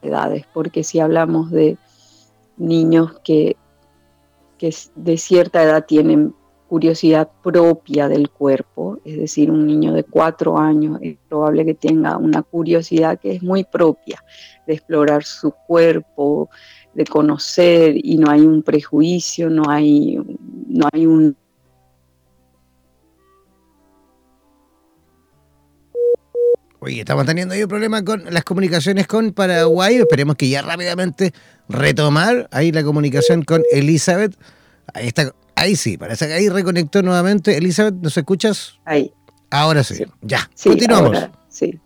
de 0.00 0.08
edades, 0.08 0.46
porque 0.54 0.84
si 0.84 1.00
hablamos 1.00 1.50
de 1.50 1.76
niños 2.56 3.18
que, 3.24 3.56
que 4.58 4.72
de 4.94 5.18
cierta 5.18 5.60
edad 5.64 5.86
tienen 5.86 6.36
curiosidad 6.70 7.28
propia 7.42 8.06
del 8.06 8.30
cuerpo, 8.30 9.00
es 9.04 9.16
decir, 9.16 9.50
un 9.50 9.66
niño 9.66 9.92
de 9.92 10.04
cuatro 10.04 10.56
años 10.56 11.00
es 11.02 11.16
probable 11.28 11.64
que 11.64 11.74
tenga 11.74 12.16
una 12.16 12.44
curiosidad 12.44 13.18
que 13.18 13.32
es 13.32 13.42
muy 13.42 13.64
propia 13.64 14.22
de 14.68 14.74
explorar 14.74 15.24
su 15.24 15.50
cuerpo, 15.66 16.48
de 16.94 17.04
conocer 17.06 17.94
y 17.96 18.18
no 18.18 18.30
hay 18.30 18.42
un 18.42 18.62
prejuicio, 18.62 19.50
no 19.50 19.64
hay, 19.68 20.16
no 20.68 20.86
hay 20.92 21.06
un 21.06 21.36
Oye, 26.82 27.00
estamos 27.00 27.26
teniendo 27.26 27.52
ahí 27.52 27.64
un 27.64 27.68
problema 27.68 28.04
con 28.04 28.22
las 28.30 28.44
comunicaciones 28.44 29.06
con 29.08 29.32
Paraguay. 29.32 29.96
Esperemos 29.96 30.36
que 30.36 30.48
ya 30.48 30.62
rápidamente 30.62 31.34
retomar 31.68 32.48
ahí 32.52 32.72
la 32.72 32.82
comunicación 32.84 33.42
con 33.42 33.62
Elizabeth. 33.70 34.34
Ahí 34.94 35.08
está, 35.08 35.34
Ahí 35.60 35.76
sí, 35.76 35.98
parece 35.98 36.26
que 36.26 36.32
ahí 36.32 36.48
reconectó 36.48 37.02
nuevamente. 37.02 37.54
Elizabeth, 37.54 37.96
¿nos 37.96 38.16
escuchas? 38.16 38.78
Ahí. 38.86 39.12
Ahora 39.50 39.84
sí, 39.84 40.02
ya. 40.22 40.48
Continuamos. 40.64 41.18
sí. 41.50 41.78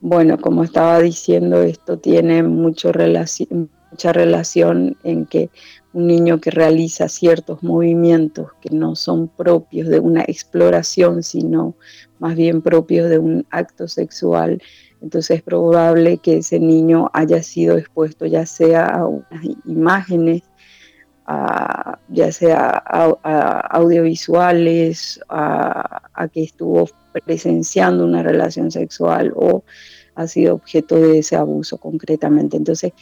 Bueno, 0.00 0.38
como 0.38 0.64
estaba 0.64 0.98
diciendo, 1.00 1.60
esto 1.60 1.98
tiene 1.98 2.42
mucho 2.42 2.90
mucha 3.90 4.12
relación 4.14 4.96
en 5.04 5.26
que 5.26 5.50
un 5.92 6.06
niño 6.06 6.40
que 6.40 6.50
realiza 6.50 7.10
ciertos 7.10 7.62
movimientos 7.62 8.52
que 8.62 8.74
no 8.74 8.96
son 8.96 9.28
propios 9.28 9.88
de 9.88 10.00
una 10.00 10.22
exploración, 10.22 11.22
sino 11.22 11.74
más 12.18 12.34
bien 12.34 12.62
propios 12.62 13.10
de 13.10 13.18
un 13.18 13.46
acto 13.50 13.88
sexual, 13.88 14.62
entonces 15.02 15.38
es 15.38 15.42
probable 15.42 16.16
que 16.18 16.38
ese 16.38 16.58
niño 16.58 17.10
haya 17.12 17.42
sido 17.42 17.76
expuesto 17.76 18.24
ya 18.24 18.46
sea 18.46 18.86
a 18.86 19.06
unas 19.06 19.44
imágenes, 19.66 20.42
ya 22.08 22.32
sea 22.32 22.82
a, 22.86 23.60
audiovisuales, 23.70 25.20
a, 25.28 26.28
que 26.32 26.44
estuvo 26.44 26.88
presenciando 27.24 28.04
una 28.04 28.22
relación 28.22 28.70
sexual 28.70 29.32
o 29.36 29.62
ha 30.14 30.26
sido 30.26 30.54
objeto 30.54 30.96
de 30.96 31.18
ese 31.18 31.36
abuso 31.36 31.76
concretamente. 31.78 32.56
Entonces 32.56 32.92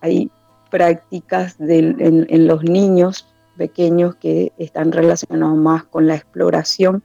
hay 0.00 0.30
prácticas 0.70 1.56
en, 1.58 2.46
los 2.46 2.62
niños 2.62 3.26
pequeños 3.56 4.14
que 4.16 4.52
están 4.58 4.92
relacionados 4.92 5.56
más 5.56 5.84
con 5.84 6.06
la 6.06 6.14
exploración 6.14 7.02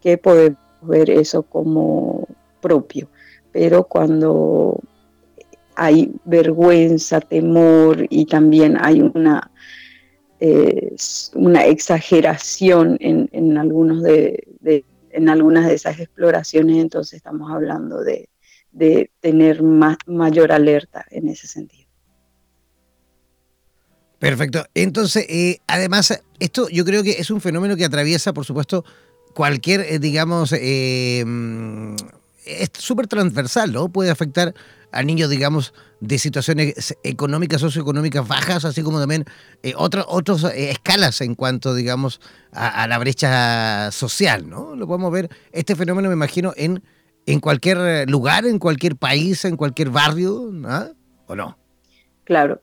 que 0.00 0.18
podemos 0.18 0.58
ver 0.82 1.10
eso 1.10 1.42
como 1.42 2.28
propio. 2.60 3.08
Pero 3.50 3.84
cuando 3.84 4.78
hay 5.74 6.12
vergüenza, 6.24 7.20
temor 7.20 8.06
y 8.10 8.26
también 8.26 8.76
hay 8.80 9.00
una 9.00 9.50
una 11.34 11.66
exageración 11.66 12.96
en, 13.00 13.58
algunos 13.58 14.02
de, 14.02 14.44
en 15.10 15.28
algunas 15.28 15.66
de 15.66 15.74
esas 15.74 15.98
exploraciones, 15.98 16.78
entonces 16.78 17.14
estamos 17.14 17.50
hablando 17.50 18.02
de, 18.02 18.28
tener 19.20 19.62
más, 19.62 19.96
mayor 20.06 20.52
alerta 20.52 21.04
en 21.10 21.28
ese 21.28 21.46
sentido. 21.46 21.88
Perfecto. 24.18 24.64
Entonces, 24.74 25.26
eh, 25.28 25.58
además, 25.66 26.22
esto 26.40 26.68
yo 26.68 26.84
creo 26.84 27.02
que 27.02 27.12
es 27.12 27.30
un 27.30 27.40
fenómeno 27.40 27.76
que 27.76 27.84
atraviesa, 27.84 28.32
por 28.32 28.44
supuesto, 28.44 28.84
cualquier, 29.34 29.80
eh, 29.82 29.98
digamos, 29.98 30.52
eh, 30.52 31.22
mm, 31.24 31.94
es 32.44 32.70
súper 32.76 33.06
transversal, 33.06 33.72
¿no? 33.72 33.88
Puede 33.88 34.10
afectar 34.10 34.54
a 34.92 35.02
niños, 35.02 35.30
digamos, 35.30 35.74
de 36.00 36.18
situaciones 36.18 36.96
económicas, 37.02 37.60
socioeconómicas 37.60 38.26
bajas, 38.26 38.64
así 38.64 38.82
como 38.82 39.00
también 39.00 39.24
eh, 39.62 39.74
otras 39.76 40.44
eh, 40.44 40.70
escalas 40.70 41.20
en 41.20 41.34
cuanto, 41.34 41.74
digamos, 41.74 42.20
a, 42.52 42.86
la 42.86 42.98
brecha 42.98 43.90
social, 43.90 44.48
¿no? 44.48 44.74
Lo 44.74 44.86
podemos 44.86 45.12
ver, 45.12 45.28
este 45.52 45.76
fenómeno 45.76 46.08
me 46.08 46.14
imagino 46.14 46.52
en, 46.56 46.82
en 47.26 47.40
cualquier 47.40 48.08
lugar, 48.08 48.46
en 48.46 48.58
cualquier 48.58 48.96
país, 48.96 49.44
en 49.44 49.56
cualquier 49.56 49.90
barrio, 49.90 50.48
¿no? 50.52 50.98
¿o 51.28 51.36
no? 51.36 51.56
Claro. 52.24 52.60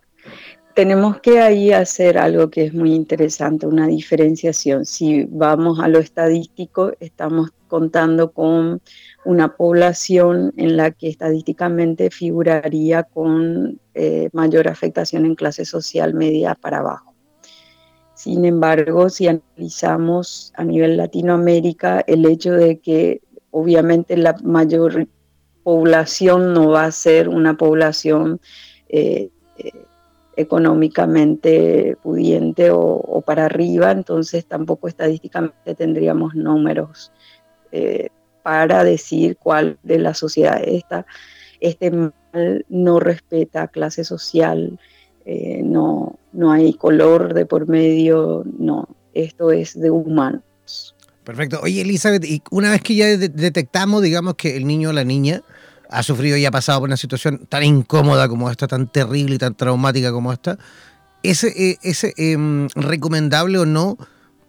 Tenemos 0.74 1.22
que 1.22 1.40
ahí 1.40 1.72
hacer 1.72 2.18
algo 2.18 2.50
que 2.50 2.66
es 2.66 2.74
muy 2.74 2.94
interesante, 2.94 3.66
una 3.66 3.88
diferenciación. 3.88 4.86
Si 4.86 5.26
vamos 5.30 5.80
a 5.80 5.88
lo 5.88 6.00
estadístico, 6.00 6.92
estamos 7.00 7.52
contando 7.70 8.32
con 8.32 8.82
una 9.26 9.56
población 9.56 10.54
en 10.56 10.78
la 10.78 10.92
que 10.92 11.10
estadísticamente 11.10 12.10
figuraría 12.12 13.04
con 13.04 13.80
eh, 13.96 14.30
mayor 14.34 14.68
afectación 14.68 15.26
en 15.26 15.36
clase 15.36 15.66
social 15.66 16.14
media 16.14 16.56
para 16.56 16.78
abajo. 16.78 17.14
Sin 18.14 18.46
embargo, 18.46 19.10
si 19.10 19.28
analizamos 19.28 20.54
a 20.56 20.64
nivel 20.64 20.96
Latinoamérica, 20.96 22.04
el 22.08 22.26
hecho 22.26 22.54
de 22.54 22.80
que 22.80 23.22
obviamente 23.52 24.16
la 24.16 24.38
mayor 24.44 25.08
población 25.64 26.54
no 26.54 26.70
va 26.70 26.86
a 26.86 26.92
ser 26.92 27.28
una 27.28 27.58
población 27.58 28.40
eh, 28.88 29.30
eh, 29.58 29.72
económicamente 30.38 31.98
pudiente 32.04 32.70
o, 32.72 33.24
para 33.26 33.46
arriba, 33.46 33.92
entonces 33.92 34.46
tampoco 34.46 34.88
estadísticamente 34.88 35.74
tendríamos 35.74 36.36
números 36.36 37.12
para 38.46 38.84
decir 38.84 39.38
cuál 39.38 39.80
de 39.82 39.98
la 39.98 40.14
sociedad 40.14 40.62
está. 40.64 41.08
Este 41.60 41.90
mal 41.90 42.14
no 42.70 43.00
respeta 43.00 43.70
clase 43.70 44.04
social, 44.04 44.80
eh, 45.26 45.62
no, 45.64 46.20
no 46.32 46.52
hay 46.52 46.76
color 46.76 47.34
de 47.34 47.48
por 47.48 47.68
medio, 47.68 48.44
no, 48.60 48.88
esto 49.16 49.52
es 49.52 49.74
de 49.74 49.90
humanos. 49.90 50.44
Perfecto. 51.24 51.60
Oye, 51.64 51.82
Elizabeth, 51.82 52.24
y 52.24 52.44
una 52.52 52.70
vez 52.70 52.84
que 52.84 52.94
ya 52.94 53.08
detectamos, 53.18 54.04
digamos, 54.04 54.36
que 54.36 54.56
el 54.56 54.68
niño 54.68 54.90
o 54.90 54.94
la 54.94 55.04
niña 55.04 55.42
ha 55.90 56.04
sufrido 56.04 56.38
y 56.38 56.46
ha 56.46 56.52
pasado 56.52 56.82
por 56.82 56.90
una 56.90 56.98
situación 56.98 57.48
tan 57.50 57.64
incómoda 57.64 58.30
como 58.30 58.52
esta, 58.52 58.68
tan 58.68 58.92
terrible 58.92 59.34
y 59.34 59.40
tan 59.40 59.56
traumática 59.56 60.12
como 60.12 60.32
esta, 60.32 60.60
¿es, 61.24 61.44
eh, 61.46 61.80
em, 62.18 62.68
recomendable 62.76 63.58
o 63.58 63.66
no 63.66 63.98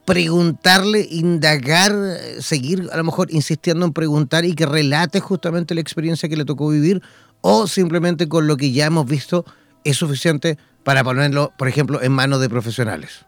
preguntarle, 0.06 1.06
indagar, 1.10 1.92
seguir 2.38 2.88
a 2.92 2.96
lo 2.96 3.04
mejor 3.04 3.28
insistiendo 3.30 3.84
en 3.84 3.92
preguntar 3.92 4.44
y 4.44 4.54
que 4.54 4.64
relate 4.64 5.20
justamente 5.20 5.74
la 5.74 5.80
experiencia 5.80 6.28
que 6.28 6.36
le 6.36 6.44
tocó 6.44 6.68
vivir 6.68 7.02
o 7.40 7.66
simplemente 7.66 8.28
con 8.28 8.46
lo 8.46 8.56
que 8.56 8.72
ya 8.72 8.86
hemos 8.86 9.06
visto 9.06 9.44
es 9.84 9.96
suficiente 9.96 10.58
para 10.84 11.02
ponerlo, 11.02 11.52
por 11.58 11.68
ejemplo, 11.68 12.00
en 12.00 12.12
manos 12.12 12.40
de 12.40 12.48
profesionales? 12.48 13.26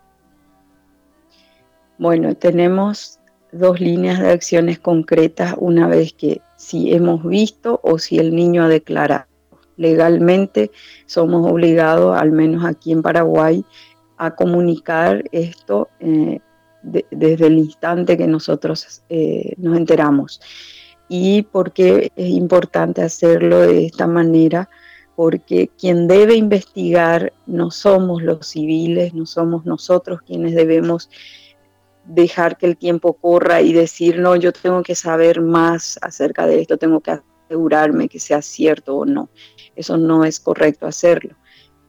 Bueno, 1.99 2.37
tenemos 2.37 3.19
dos 3.51 3.81
líneas 3.81 4.21
de 4.21 4.31
acciones 4.31 4.79
concretas 4.79 5.55
una 5.59 5.89
vez 5.89 6.13
que 6.13 6.41
si 6.57 6.93
hemos 6.93 7.25
visto 7.25 7.81
o 7.83 7.99
si 7.99 8.19
el 8.19 8.35
niño 8.35 8.65
ha 8.65 8.69
declarado. 8.69 9.27
Legalmente 9.77 10.71
somos 11.07 11.51
obligados, 11.51 12.17
al 12.17 12.31
menos 12.31 12.65
aquí 12.65 12.93
en 12.93 13.03
Paraguay, 13.03 13.65
a 14.17 14.35
comunicar 14.35 15.25
esto 15.33 15.89
eh, 16.01 16.41
desde 16.83 17.47
el 17.47 17.59
instante 17.59 18.17
que 18.17 18.27
nosotros 18.27 19.03
eh, 19.09 19.55
nos 19.57 19.77
enteramos. 19.77 20.41
¿Y 21.09 21.43
por 21.43 21.73
qué 21.73 22.13
es 22.17 22.29
importante 22.29 23.03
hacerlo 23.03 23.61
de 23.61 23.87
esta 23.87 24.07
manera? 24.07 24.69
Porque 25.17 25.71
quien 25.79 26.07
debe 26.07 26.35
investigar 26.35 27.33
no 27.47 27.71
somos 27.71 28.23
los 28.23 28.47
civiles, 28.47 29.15
no 29.15 29.27
somos 29.27 29.65
nosotros 29.65 30.21
quienes 30.23 30.55
debemos 30.55 31.09
dejar 32.05 32.57
que 32.57 32.67
el 32.67 32.77
tiempo 32.77 33.15
corra 33.15 33.61
y 33.61 33.73
decir, 33.73 34.19
no, 34.19 34.37
yo 34.37 34.53
tengo 34.53 34.83
que 34.83 34.95
saber 34.95 35.41
más 35.41 35.99
acerca 36.03 36.47
de 36.47 36.61
esto, 36.61 36.79
tengo 36.79 37.01
que 37.01 37.21
asegurarme 37.49 38.09
que 38.09 38.21
sea 38.21 38.43
cierto 38.43 38.97
o 38.97 39.05
no. 39.05 39.29
Eso 39.77 39.97
no 39.97 40.25
es 40.25 40.41
correcto 40.41 40.87
hacerlo, 40.87 41.37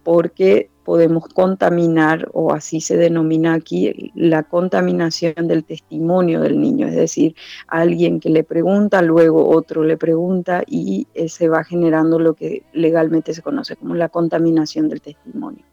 porque 0.03 0.69
podemos 0.89 1.27
contaminar, 1.27 2.27
o 2.33 2.51
así 2.51 2.81
se 2.81 2.97
denomina 2.97 3.53
aquí, 3.53 4.11
la 4.15 4.41
contaminación 4.41 5.47
del 5.47 5.63
testimonio 5.63 6.41
del 6.41 6.59
niño, 6.59 6.87
es 6.87 6.95
decir, 6.95 7.35
alguien 7.67 8.19
que 8.19 8.31
le 8.31 8.43
pregunta, 8.43 9.03
luego 9.03 9.47
otro 9.55 9.83
le 9.83 9.97
pregunta 9.97 10.63
y 10.65 11.05
eh, 11.13 11.29
se 11.29 11.47
va 11.47 11.63
generando 11.63 12.17
lo 12.17 12.33
que 12.33 12.63
legalmente 12.73 13.35
se 13.35 13.43
conoce 13.43 13.75
como 13.75 13.93
la 13.93 14.09
contaminación 14.09 14.89
del 14.89 15.01
testimonio. 15.01 15.63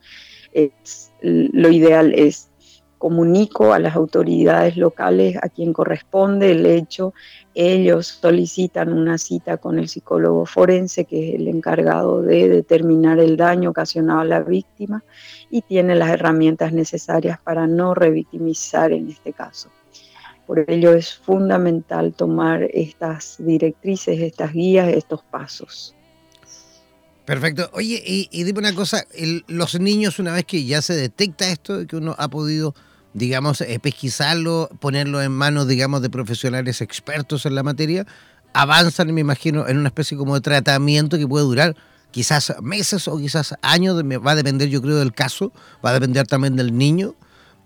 lo 1.23 1.71
ideal 1.71 2.13
es 2.13 2.51
comunico 3.07 3.73
a 3.73 3.79
las 3.79 3.95
autoridades 3.95 4.77
locales 4.77 5.37
a 5.41 5.49
quien 5.49 5.73
corresponde 5.73 6.51
el 6.51 6.67
hecho, 6.67 7.15
ellos 7.55 8.19
solicitan 8.21 8.93
una 8.93 9.17
cita 9.17 9.59
con 9.59 9.79
el 9.79 9.89
psicólogo 9.89 10.45
forense, 10.45 11.05
que 11.05 11.29
es 11.29 11.35
el 11.37 11.47
encargado 11.47 12.21
de 12.21 12.49
determinar 12.49 13.21
el 13.21 13.37
daño 13.37 13.71
ocasionado 13.71 14.19
a 14.19 14.25
la 14.25 14.41
víctima 14.41 15.05
y 15.53 15.63
tiene 15.63 15.95
las 15.95 16.11
herramientas 16.11 16.73
necesarias 16.73 17.39
para 17.39 17.69
no 17.69 17.95
revictimizar 17.95 18.91
en 18.91 19.09
este 19.09 19.33
caso. 19.33 19.71
Por 20.45 20.69
ello 20.69 20.93
es 20.93 21.15
fundamental 21.15 22.13
tomar 22.13 22.65
estas 22.75 23.37
directrices, 23.39 24.19
estas 24.19 24.53
guías, 24.53 24.89
estos 24.89 25.23
pasos. 25.23 25.95
Perfecto. 27.27 27.69
Oye, 27.73 28.01
y, 28.05 28.45
dime 28.45 28.61
una 28.61 28.75
cosa, 28.75 29.05
los 29.49 29.79
niños 29.81 30.21
una 30.21 30.33
vez 30.33 30.45
que 30.45 30.65
ya 30.65 30.81
se 30.81 30.95
detecta 30.95 31.51
esto, 31.51 31.85
que 31.87 31.97
uno 31.97 32.15
ha 32.19 32.29
podido, 32.29 32.73
digamos, 33.17 33.63
eh, 33.63 33.79
pesquisarlo, 33.81 34.69
ponerlo 34.79 35.23
en 35.23 35.33
manos, 35.33 35.67
digamos, 35.67 36.03
de 36.03 36.11
profesionales 36.11 36.83
expertos 36.83 37.47
en 37.47 37.55
la 37.55 37.63
materia, 37.63 38.07
avanzan, 38.53 39.13
me 39.15 39.23
imagino, 39.23 39.67
en 39.67 39.79
una 39.79 39.89
especie 39.89 40.19
como 40.19 40.35
de 40.35 40.43
tratamiento 40.43 41.17
que 41.17 41.27
puede 41.27 41.47
durar 41.47 41.75
quizás 42.11 42.55
meses 42.61 43.09
o 43.09 43.17
quizás 43.17 43.55
años, 43.63 43.97
va 44.05 44.31
a 44.33 44.35
depender 44.35 44.69
yo 44.69 44.83
creo 44.83 44.97
del 44.97 45.15
caso, 45.15 45.51
va 45.83 45.91
a 45.91 45.93
depender 45.95 46.27
también 46.27 46.57
del 46.57 46.77
niño, 46.77 47.15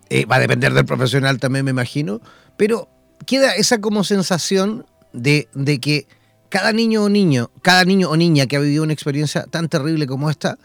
eh, 0.09 0.25
va 0.25 0.37
a 0.37 0.39
depender 0.39 0.73
del 0.73 0.85
profesional 0.85 1.41
también 1.41 1.65
me 1.65 1.73
imagino, 1.73 2.21
pero 2.57 2.89
queda 3.27 3.51
esa 3.51 3.81
como 3.81 4.05
sensación 4.05 4.87
de, 5.13 5.49
de 5.53 5.81
que 5.81 6.07
cada 6.49 6.73
niño 6.73 7.03
o 7.03 7.09
niño, 7.09 7.51
cada 7.61 7.85
niño 7.85 8.09
o 8.09 8.17
niña 8.17 8.47
que 8.47 8.55
ha 8.55 8.61
vivido 8.61 8.85
una 8.85 8.93
experiencia 8.93 9.47
tan 9.51 9.69
terrible 9.69 10.07
como 10.07 10.31
esta, 10.31 10.59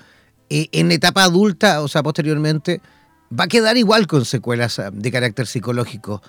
eh, 0.51 0.67
en 0.73 0.91
etapa 0.91 1.23
adulta, 1.23 1.81
o 1.81 1.87
sea, 1.87 2.03
posteriormente, 2.03 2.81
va 3.31 3.45
a 3.45 3.47
quedar 3.47 3.77
igual 3.77 4.07
con 4.07 4.25
secuelas 4.25 4.79
eh, 4.79 4.89
de 4.91 5.11
carácter 5.11 5.47
psicológico. 5.47 6.21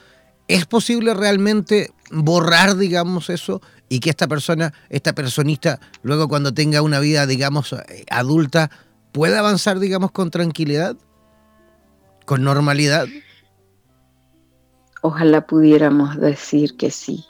¿Es 0.49 0.65
posible 0.67 1.13
realmente 1.15 1.93
borrar, 2.11 2.77
digamos, 2.77 3.31
eso 3.31 3.61
y 3.89 4.01
que 4.01 4.11
esta 4.11 4.29
persona, 4.29 4.73
esta 4.91 5.13
personista, 5.13 5.81
luego 6.03 6.29
cuando 6.29 6.55
tenga 6.55 6.83
una 6.83 7.01
vida, 7.01 7.27
digamos, 7.27 7.73
eh, 7.73 8.05
adulta, 8.11 8.71
pueda 9.13 9.41
avanzar, 9.41 9.79
digamos, 9.81 10.13
con 10.13 10.31
tranquilidad? 10.31 10.97
¿Con 12.25 12.43
normalidad? 12.43 13.07
Ojalá 15.03 15.47
pudiéramos 15.47 16.17
decir 16.17 16.77
que 16.77 16.91
sí. 16.91 17.25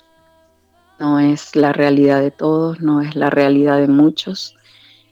No 0.98 1.20
es 1.20 1.54
la 1.54 1.72
realidad 1.72 2.22
de 2.22 2.30
todos, 2.30 2.80
no 2.80 3.02
es 3.02 3.14
la 3.14 3.28
realidad 3.28 3.78
de 3.78 3.88
muchos. 3.88 4.56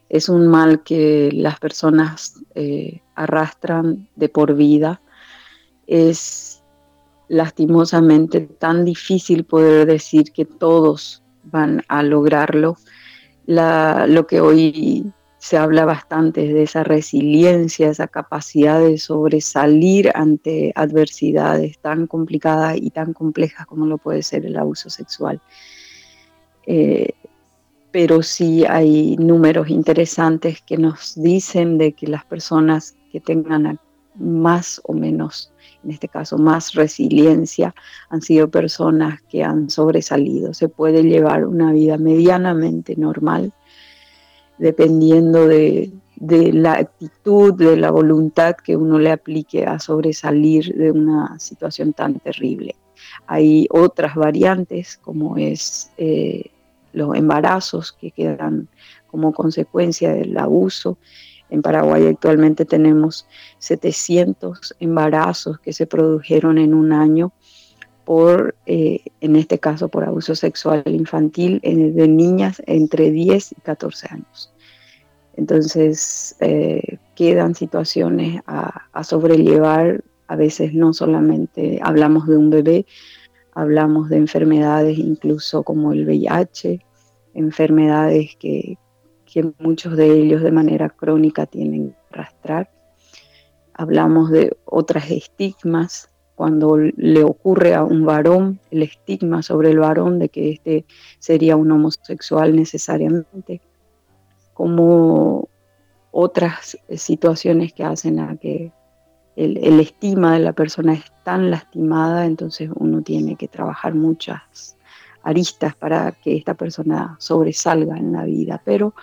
Es 0.08 0.30
un 0.30 0.46
mal 0.46 0.82
que 0.82 1.30
las 1.32 1.58
personas 1.58 2.40
eh, 2.54 3.02
arrastran 3.14 4.08
de 4.16 4.28
por 4.28 4.54
vida. 4.54 5.00
Es 5.86 6.62
lastimosamente 7.28 8.40
tan 8.40 8.84
difícil 8.84 9.44
poder 9.44 9.86
decir 9.86 10.32
que 10.32 10.44
todos 10.44 11.22
van 11.44 11.82
a 11.88 12.02
lograrlo. 12.02 12.76
lo 13.46 14.26
que 14.26 14.40
hoy 14.40 15.12
se 15.44 15.58
habla 15.58 15.84
bastante 15.84 16.48
de 16.48 16.62
esa 16.62 16.84
resiliencia, 16.84 17.90
esa 17.90 18.08
capacidad 18.08 18.80
de 18.80 18.96
sobresalir 18.96 20.10
ante 20.14 20.72
adversidades 20.74 21.78
tan 21.80 22.06
complicadas 22.06 22.78
y 22.78 22.88
tan 22.88 23.12
complejas 23.12 23.66
como 23.66 23.84
lo 23.84 23.98
puede 23.98 24.22
ser 24.22 24.46
el 24.46 24.56
abuso 24.56 24.88
sexual. 24.88 25.42
Eh, 26.66 27.10
pero 27.90 28.22
sí 28.22 28.64
hay 28.64 29.16
números 29.18 29.68
interesantes 29.68 30.62
que 30.62 30.78
nos 30.78 31.14
dicen 31.14 31.76
de 31.76 31.92
que 31.92 32.06
las 32.06 32.24
personas 32.24 32.96
que 33.14 33.20
tengan 33.20 33.78
más 34.16 34.80
o 34.82 34.92
menos, 34.92 35.52
en 35.84 35.92
este 35.92 36.08
caso, 36.08 36.36
más 36.36 36.74
resiliencia, 36.74 37.72
han 38.10 38.22
sido 38.22 38.50
personas 38.50 39.22
que 39.22 39.44
han 39.44 39.70
sobresalido. 39.70 40.52
Se 40.52 40.68
puede 40.68 41.04
llevar 41.04 41.46
una 41.46 41.70
vida 41.72 41.96
medianamente 41.96 42.96
normal 42.96 43.52
dependiendo 44.58 45.46
de, 45.46 45.92
la 46.18 46.72
actitud, 46.72 47.54
de 47.54 47.76
la 47.76 47.92
voluntad 47.92 48.56
que 48.56 48.76
uno 48.76 48.98
le 48.98 49.12
aplique 49.12 49.64
a 49.64 49.78
sobresalir 49.78 50.74
de 50.74 50.90
una 50.90 51.38
situación 51.38 51.92
tan 51.92 52.18
terrible. 52.18 52.74
Hay 53.28 53.68
otras 53.70 54.16
variantes 54.16 54.96
como 54.96 55.36
es 55.36 55.92
eh, 55.98 56.50
los 56.92 57.14
embarazos 57.14 57.92
que 57.92 58.10
quedan 58.10 58.66
como 59.06 59.32
consecuencia 59.32 60.12
del 60.12 60.36
abuso. 60.36 60.98
En 61.54 61.62
Paraguay 61.62 62.08
actualmente 62.08 62.64
tenemos 62.64 63.28
700 63.58 64.74
embarazos 64.80 65.60
que 65.60 65.72
se 65.72 65.86
produjeron 65.86 66.58
en 66.58 66.74
un 66.74 66.92
año 66.92 67.32
por, 68.04 68.56
eh, 68.66 69.04
en 69.20 69.36
este 69.36 69.60
caso, 69.60 69.88
por 69.88 70.02
abuso 70.02 70.34
sexual 70.34 70.82
infantil 70.86 71.60
de 71.62 72.08
niñas 72.08 72.60
entre 72.66 73.12
10 73.12 73.52
y 73.52 73.54
14 73.60 74.08
años. 74.10 74.52
Entonces, 75.36 76.34
eh, 76.40 76.98
quedan 77.14 77.54
situaciones 77.54 78.42
a, 78.48 79.04
sobrellevar. 79.04 80.02
A 80.26 80.34
veces 80.34 80.74
no 80.74 80.92
solamente 80.92 81.78
hablamos 81.84 82.26
de 82.26 82.36
un 82.36 82.50
bebé, 82.50 82.84
hablamos 83.52 84.08
de 84.08 84.16
enfermedades 84.16 84.98
incluso 84.98 85.62
como 85.62 85.92
el 85.92 86.04
VIH, 86.04 86.80
enfermedades 87.34 88.34
que, 88.40 88.76
que 89.34 89.52
muchos 89.58 89.96
de 89.96 90.12
ellos 90.12 90.42
de 90.42 90.52
manera 90.52 90.88
crónica 90.88 91.44
tienen 91.44 91.90
que 91.90 91.96
arrastrar. 92.12 92.70
Hablamos 93.72 94.30
de 94.30 94.56
otras 94.64 95.10
estigmas 95.10 96.08
cuando 96.36 96.76
le 96.76 97.24
ocurre 97.24 97.74
a 97.74 97.82
un 97.82 98.06
varón, 98.06 98.60
el 98.70 98.84
estigma 98.84 99.42
sobre 99.42 99.70
el 99.72 99.80
varón 99.80 100.20
de 100.20 100.28
que 100.28 100.52
este 100.52 100.84
sería 101.18 101.56
un 101.56 101.72
homosexual 101.72 102.54
necesariamente, 102.54 103.60
como 104.52 105.48
otras 106.12 106.78
situaciones 106.94 107.72
que 107.72 107.82
hacen 107.82 108.20
a 108.20 108.36
que 108.36 108.70
el, 109.34 109.80
estima 109.80 110.34
de 110.34 110.44
la 110.44 110.52
persona 110.52 110.92
es 110.92 111.12
tan 111.24 111.50
lastimada, 111.50 112.24
entonces 112.26 112.70
uno 112.72 113.02
tiene 113.02 113.34
que 113.34 113.48
trabajar 113.48 113.96
muchas 113.96 114.76
aristas 115.24 115.74
para 115.74 116.12
que 116.12 116.36
esta 116.36 116.54
persona 116.54 117.16
sobresalga 117.18 117.96
en 117.96 118.12
la 118.12 118.24
vida. 118.24 118.62
Pero 118.64 118.94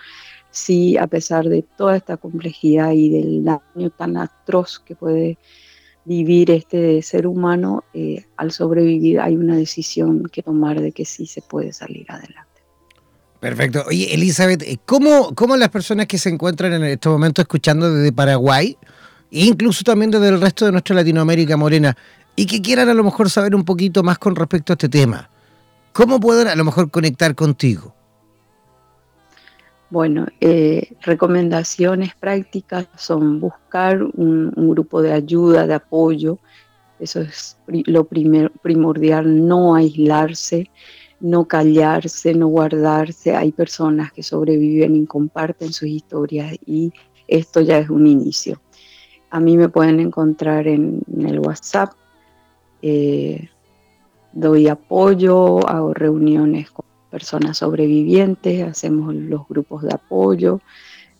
sí, 0.50 0.96
a 0.96 1.06
pesar 1.06 1.48
de 1.48 1.62
toda 1.62 1.96
esta 1.96 2.16
complejidad 2.16 2.92
y 2.92 3.10
del 3.10 3.44
daño 3.44 3.90
tan 3.90 4.16
atroz 4.16 4.78
que 4.78 4.94
puede 4.94 5.38
vivir 6.04 6.50
este 6.50 7.02
ser 7.02 7.26
humano, 7.26 7.84
eh, 7.94 8.24
al 8.36 8.52
sobrevivir 8.52 9.20
hay 9.20 9.36
una 9.36 9.56
decisión 9.56 10.24
que 10.32 10.42
tomar 10.42 10.80
de 10.80 10.92
que 10.92 11.04
sí 11.04 11.26
se 11.26 11.42
puede 11.42 11.72
salir 11.72 12.10
adelante. 12.10 12.48
Perfecto. 13.40 13.84
Oye, 13.88 14.14
Elizabeth, 14.14 14.62
eh, 14.62 14.78
¿cómo, 14.84 15.34
¿cómo 15.34 15.56
las 15.56 15.68
personas 15.68 16.06
que 16.06 16.18
se 16.18 16.28
encuentran 16.28 16.72
en 16.72 16.84
este 16.84 17.08
momento 17.08 17.42
escuchando 17.42 17.92
desde 17.92 18.12
Paraguay, 18.12 18.76
e 19.32 19.46
incluso 19.46 19.82
también 19.82 20.10
desde 20.10 20.28
el 20.28 20.40
resto 20.40 20.64
de 20.64 20.72
nuestra 20.72 20.94
Latinoamérica 20.94 21.56
morena, 21.56 21.96
y 22.36 22.46
que 22.46 22.62
quieran 22.62 22.88
a 22.88 22.94
lo 22.94 23.04
mejor 23.04 23.30
saber 23.30 23.54
un 23.54 23.64
poquito 23.64 24.02
más 24.02 24.18
con 24.18 24.36
respecto 24.36 24.72
a 24.72 24.74
este 24.74 24.88
tema, 24.88 25.28
¿cómo 25.92 26.20
pueden 26.20 26.48
a 26.48 26.54
lo 26.54 26.64
mejor 26.64 26.90
conectar 26.90 27.34
contigo? 27.34 27.94
Bueno, 29.92 30.26
eh, 30.40 30.94
recomendaciones 31.02 32.14
prácticas 32.14 32.88
son 32.96 33.40
buscar 33.40 34.02
un, 34.02 34.50
grupo 34.56 35.02
de 35.02 35.12
ayuda, 35.12 35.66
de 35.66 35.74
apoyo. 35.74 36.38
Eso 36.98 37.20
es 37.20 37.58
lo 37.66 38.04
primordial, 38.06 39.46
no 39.46 39.74
aislarse, 39.74 40.70
no 41.20 41.46
callarse, 41.46 42.32
no 42.32 42.46
guardarse. 42.46 43.36
Hay 43.36 43.52
personas 43.52 44.12
que 44.12 44.22
sobreviven 44.22 44.96
y 44.96 45.04
comparten 45.04 45.74
sus 45.74 45.88
historias 45.88 46.56
y 46.64 46.90
esto 47.28 47.60
ya 47.60 47.76
es 47.76 47.90
un 47.90 48.06
inicio. 48.06 48.62
A 49.28 49.40
mí 49.40 49.58
me 49.58 49.68
pueden 49.68 50.00
encontrar 50.00 50.68
en, 50.68 51.02
el 51.20 51.38
WhatsApp. 51.38 51.92
Eh, 52.80 53.50
doy 54.32 54.68
apoyo, 54.68 55.66
hago 55.68 55.94
reuniones 55.94 56.70
con 56.70 56.86
personas 57.10 57.58
sobrevivientes, 57.58 58.66
hacemos 58.66 59.14
los 59.14 59.46
grupos 59.48 59.82
de 59.82 59.92
apoyo, 59.92 60.60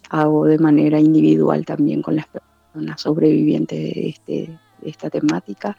hago 0.08 0.46
de 0.46 0.58
manera 0.58 0.98
individual 0.98 1.64
también 1.64 2.02
con 2.02 2.16
las 2.16 2.26
personas 2.26 3.00
sobrevivientes 3.00 3.78
de, 3.78 4.08
este, 4.08 4.58
esta 4.82 5.10
temática. 5.10 5.76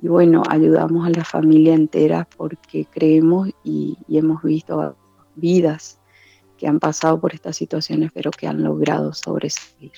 Y 0.00 0.08
bueno, 0.08 0.42
ayudamos 0.48 1.06
a 1.06 1.10
la 1.10 1.24
familia 1.24 1.74
entera 1.74 2.28
porque 2.36 2.86
creemos 2.86 3.50
y, 3.64 3.96
hemos 4.08 4.42
visto 4.42 4.96
vidas 5.34 5.98
que 6.56 6.66
han 6.66 6.78
pasado 6.78 7.20
por 7.20 7.34
estas 7.34 7.56
situaciones, 7.56 8.10
pero 8.12 8.30
que 8.30 8.46
han 8.46 8.62
logrado 8.62 9.12
sobresalir. 9.12 9.92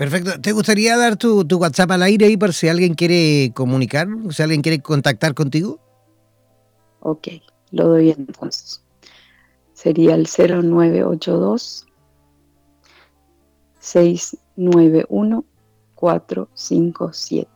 Perfecto. 0.00 0.40
¿Te 0.40 0.52
gustaría 0.52 0.96
dar 0.96 1.18
tu, 1.18 1.44
tu, 1.44 1.58
WhatsApp 1.58 1.90
al 1.90 2.02
aire 2.02 2.24
ahí 2.24 2.38
por 2.38 2.54
si 2.54 2.68
alguien 2.68 2.94
quiere 2.94 3.52
comunicar, 3.54 4.08
si 4.30 4.42
alguien 4.42 4.62
quiere 4.62 4.80
contactar 4.80 5.34
contigo? 5.34 5.78
Ok. 7.00 7.28
Lo 7.70 7.88
doy 7.88 8.08
entonces. 8.08 8.82
Sería 9.74 10.14
el 10.14 10.26
0982 10.26 11.86
691 13.78 15.44
457. 15.96 17.50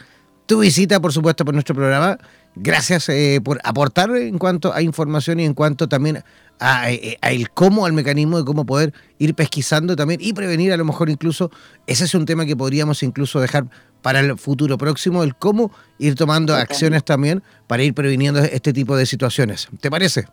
tu 0.46 0.60
visita, 0.60 1.00
por 1.00 1.12
supuesto, 1.12 1.44
por 1.44 1.52
nuestro 1.54 1.76
programa. 1.76 2.18
Gracias 2.56 3.08
eh, 3.08 3.40
por 3.42 3.60
aportar 3.64 4.10
en 4.16 4.38
cuanto 4.38 4.72
a 4.74 4.82
información 4.82 5.40
y 5.40 5.44
en 5.44 5.54
cuanto 5.54 5.88
también 5.88 6.22
a, 6.58 6.90
eh, 6.90 7.16
a, 7.22 7.30
el 7.30 7.50
cómo, 7.50 7.86
al 7.86 7.92
mecanismo 7.92 8.38
de 8.38 8.44
cómo 8.44 8.66
poder 8.66 8.92
ir 9.18 9.34
pesquisando 9.34 9.96
también 9.96 10.20
y 10.22 10.32
prevenir 10.32 10.72
a 10.72 10.76
lo 10.76 10.84
mejor 10.84 11.08
incluso, 11.10 11.50
ese 11.86 12.04
es 12.04 12.14
un 12.14 12.26
tema 12.26 12.44
que 12.44 12.56
podríamos 12.56 13.02
incluso 13.02 13.40
dejar 13.40 13.66
para 14.02 14.20
el 14.20 14.36
futuro 14.38 14.78
próximo, 14.78 15.22
el 15.22 15.36
cómo 15.36 15.70
ir 15.98 16.14
tomando 16.14 16.54
acciones 16.54 17.04
también 17.04 17.42
para 17.66 17.82
ir 17.82 17.94
previniendo 17.94 18.40
este 18.40 18.72
tipo 18.72 18.96
de 18.96 19.06
situaciones. 19.06 19.68
¿Te 19.80 19.90
parece? 19.90 20.26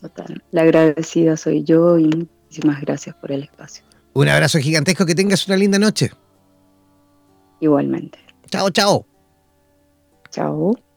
Total. 0.00 0.42
La 0.52 0.62
agradecida 0.62 1.36
soy 1.36 1.64
yo 1.64 1.98
y 1.98 2.28
muchísimas 2.44 2.80
gracias 2.80 3.16
por 3.16 3.32
el 3.32 3.44
espacio. 3.44 3.84
Un 4.14 4.28
abrazo 4.28 4.58
gigantesco, 4.58 5.06
que 5.06 5.14
tengas 5.14 5.46
una 5.46 5.56
linda 5.56 5.78
noche. 5.78 6.10
Igualmente. 7.60 8.18
Chao, 8.50 8.70
chao. 8.70 9.06
Chao. 10.30 10.87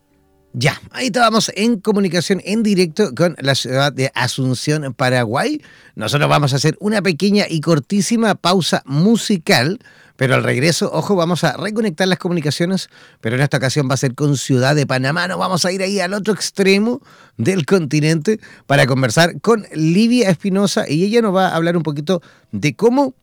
Ya, 0.54 0.82
ahí 0.92 1.06
estábamos 1.06 1.50
en 1.56 1.80
comunicación 1.80 2.42
en 2.44 2.62
directo 2.62 3.16
con 3.16 3.38
la 3.40 3.56
ciudad 3.56 3.94
de 3.94 4.12
Asunción, 4.14 4.94
Paraguay. 4.94 5.62
Nosotros 5.96 6.30
vamos 6.30 6.52
a 6.52 6.58
hacer 6.58 6.76
una 6.82 7.02
pequeña 7.02 7.46
y 7.50 7.62
cortísima 7.62 8.36
pausa 8.36 8.84
musical, 8.86 9.80
pero 10.18 10.36
al 10.36 10.44
regreso, 10.44 10.92
ojo, 10.92 11.16
vamos 11.16 11.46
a 11.46 11.56
reconectar 11.56 12.06
las 12.10 12.20
comunicaciones, 12.20 12.90
pero 13.22 13.38
en 13.38 13.44
esta 13.44 13.58
ocasión 13.58 13.88
va 13.90 13.94
a 13.94 13.98
ser 13.98 14.14
con 14.14 14.36
Ciudad 14.36 14.76
de 14.76 14.86
Panamá. 14.86 15.26
Nos 15.30 15.40
vamos 15.40 15.64
a 15.64 15.72
ir 15.72 15.82
ahí 15.82 16.02
al 16.02 16.14
otro 16.14 16.34
extremo 16.34 17.02
del 17.38 17.66
continente 17.66 18.42
para 18.68 18.86
conversar 18.88 19.40
con 19.40 19.66
Livia 19.74 20.30
Espinosa 20.30 20.84
y 20.86 21.06
ella 21.06 21.22
nos 21.22 21.34
va 21.34 21.48
a 21.48 21.56
hablar 21.56 21.78
un 21.78 21.84
poquito 21.84 22.22
de 22.52 22.76
cómo 22.76 23.16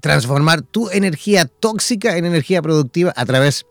transformar 0.00 0.62
tu 0.62 0.90
energía 0.90 1.44
tóxica 1.44 2.16
en 2.16 2.24
energía 2.24 2.60
productiva 2.60 3.12
a 3.16 3.24
través 3.24 3.66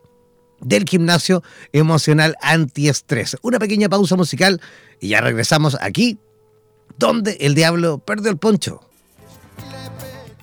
del 0.60 0.84
gimnasio 0.88 1.42
emocional 1.72 2.36
antiestrés. 2.42 3.36
Una 3.42 3.58
pequeña 3.58 3.88
pausa 3.88 4.16
musical 4.16 4.60
y 5.00 5.08
ya 5.08 5.20
regresamos 5.20 5.76
aquí, 5.80 6.18
donde 6.98 7.38
el 7.40 7.54
diablo 7.54 7.98
perdió 7.98 8.30
el 8.30 8.38
poncho. 8.38 8.80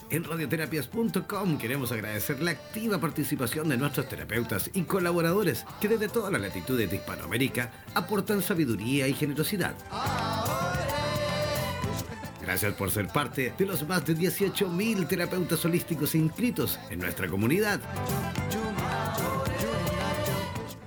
En 0.09 0.23
radioterapias.com 0.23 1.57
queremos 1.57 1.91
agradecer 1.91 2.41
la 2.41 2.51
activa 2.51 2.97
participación 2.97 3.67
de 3.67 3.77
nuestros 3.77 4.07
terapeutas 4.07 4.69
y 4.73 4.83
colaboradores 4.83 5.65
que 5.81 5.89
desde 5.89 6.07
todas 6.07 6.31
las 6.31 6.41
latitudes 6.41 6.89
de 6.89 6.95
Hispanoamérica 6.95 7.71
aportan 7.93 8.41
sabiduría 8.41 9.07
y 9.07 9.13
generosidad. 9.13 9.75
Gracias 12.41 12.73
por 12.75 12.89
ser 12.89 13.07
parte 13.09 13.53
de 13.57 13.65
los 13.65 13.85
más 13.85 14.05
de 14.05 14.15
18.000 14.15 15.05
terapeutas 15.09 15.65
holísticos 15.65 16.15
inscritos 16.15 16.79
en 16.89 16.99
nuestra 16.99 17.27
comunidad. 17.27 17.81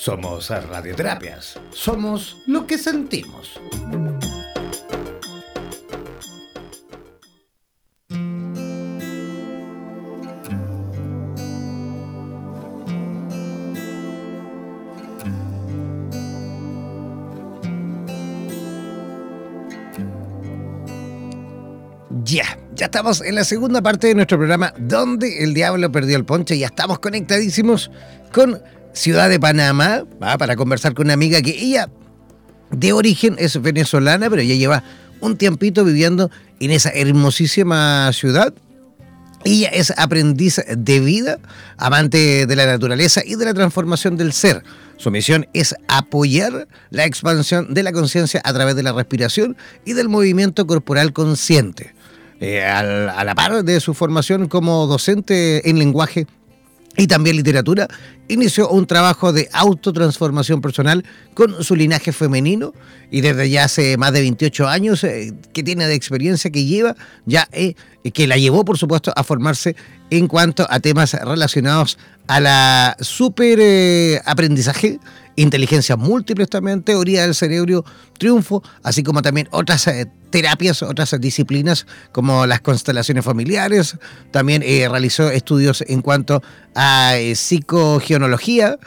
Somos 0.00 0.48
Radioterapias. 0.48 1.60
Somos 1.74 2.38
lo 2.46 2.66
que 2.66 2.78
sentimos. 2.78 3.60
Ya, 22.24 22.58
ya 22.74 22.86
estamos 22.86 23.20
en 23.20 23.34
la 23.34 23.44
segunda 23.44 23.82
parte 23.82 24.06
de 24.06 24.14
nuestro 24.14 24.38
programa 24.38 24.72
donde 24.78 25.44
el 25.44 25.52
diablo 25.52 25.92
perdió 25.92 26.16
el 26.16 26.24
ponche. 26.24 26.56
Ya 26.56 26.68
estamos 26.68 27.00
conectadísimos 27.00 27.90
con 28.32 28.62
Ciudad 28.92 29.28
de 29.28 29.38
Panamá, 29.38 30.04
¿va? 30.22 30.36
para 30.38 30.56
conversar 30.56 30.94
con 30.94 31.06
una 31.06 31.14
amiga 31.14 31.40
que 31.42 31.50
ella 31.50 31.88
de 32.70 32.92
origen 32.92 33.36
es 33.38 33.60
venezolana, 33.60 34.30
pero 34.30 34.42
ya 34.42 34.54
lleva 34.54 34.82
un 35.20 35.36
tiempito 35.36 35.84
viviendo 35.84 36.30
en 36.60 36.70
esa 36.70 36.90
hermosísima 36.90 38.12
ciudad. 38.12 38.52
Ella 39.44 39.68
es 39.68 39.92
aprendiz 39.96 40.60
de 40.68 41.00
vida, 41.00 41.38
amante 41.78 42.46
de 42.46 42.56
la 42.56 42.66
naturaleza 42.66 43.22
y 43.24 43.36
de 43.36 43.44
la 43.46 43.54
transformación 43.54 44.16
del 44.16 44.32
ser. 44.32 44.62
Su 44.98 45.10
misión 45.10 45.46
es 45.54 45.74
apoyar 45.88 46.68
la 46.90 47.06
expansión 47.06 47.72
de 47.72 47.82
la 47.82 47.92
conciencia 47.92 48.42
a 48.44 48.52
través 48.52 48.76
de 48.76 48.82
la 48.82 48.92
respiración 48.92 49.56
y 49.86 49.94
del 49.94 50.10
movimiento 50.10 50.66
corporal 50.66 51.14
consciente. 51.14 51.94
Eh, 52.42 52.64
a 52.64 53.22
la 53.24 53.34
par 53.34 53.64
de 53.64 53.80
su 53.80 53.92
formación 53.94 54.48
como 54.48 54.86
docente 54.86 55.68
en 55.68 55.78
lenguaje 55.78 56.26
y 56.96 57.06
también 57.06 57.36
literatura, 57.36 57.88
inició 58.28 58.68
un 58.68 58.86
trabajo 58.86 59.32
de 59.32 59.48
autotransformación 59.52 60.60
personal 60.60 61.04
con 61.34 61.62
su 61.62 61.76
linaje 61.76 62.12
femenino 62.12 62.72
y 63.10 63.20
desde 63.20 63.48
ya 63.48 63.64
hace 63.64 63.96
más 63.96 64.12
de 64.12 64.20
28 64.20 64.68
años 64.68 65.04
eh, 65.04 65.32
que 65.52 65.62
tiene 65.62 65.86
de 65.86 65.94
experiencia 65.94 66.50
que 66.50 66.64
lleva, 66.64 66.96
ya 67.26 67.48
eh, 67.52 67.74
que 68.12 68.26
la 68.26 68.36
llevó 68.36 68.64
por 68.64 68.76
supuesto 68.76 69.12
a 69.14 69.24
formarse 69.24 69.76
en 70.10 70.26
cuanto 70.26 70.66
a 70.68 70.80
temas 70.80 71.14
relacionados 71.14 71.98
a 72.26 72.40
la 72.40 72.96
super 73.00 73.58
eh, 73.60 74.20
aprendizaje 74.24 74.98
inteligencia 75.36 75.96
múltiple 75.96 76.46
también, 76.46 76.82
teoría 76.82 77.22
del 77.22 77.34
cerebro, 77.34 77.84
triunfo, 78.18 78.62
así 78.82 79.02
como 79.02 79.22
también 79.22 79.48
otras 79.52 79.86
eh, 79.86 80.06
terapias, 80.30 80.82
otras 80.82 81.16
disciplinas 81.20 81.86
como 82.12 82.46
las 82.46 82.60
constelaciones 82.60 83.24
familiares. 83.24 83.96
También 84.30 84.62
eh, 84.64 84.88
realizó 84.88 85.30
estudios 85.30 85.82
en 85.86 86.02
cuanto 86.02 86.42
a 86.74 87.16
eh, 87.16 87.34
psicogenología, 87.34 88.78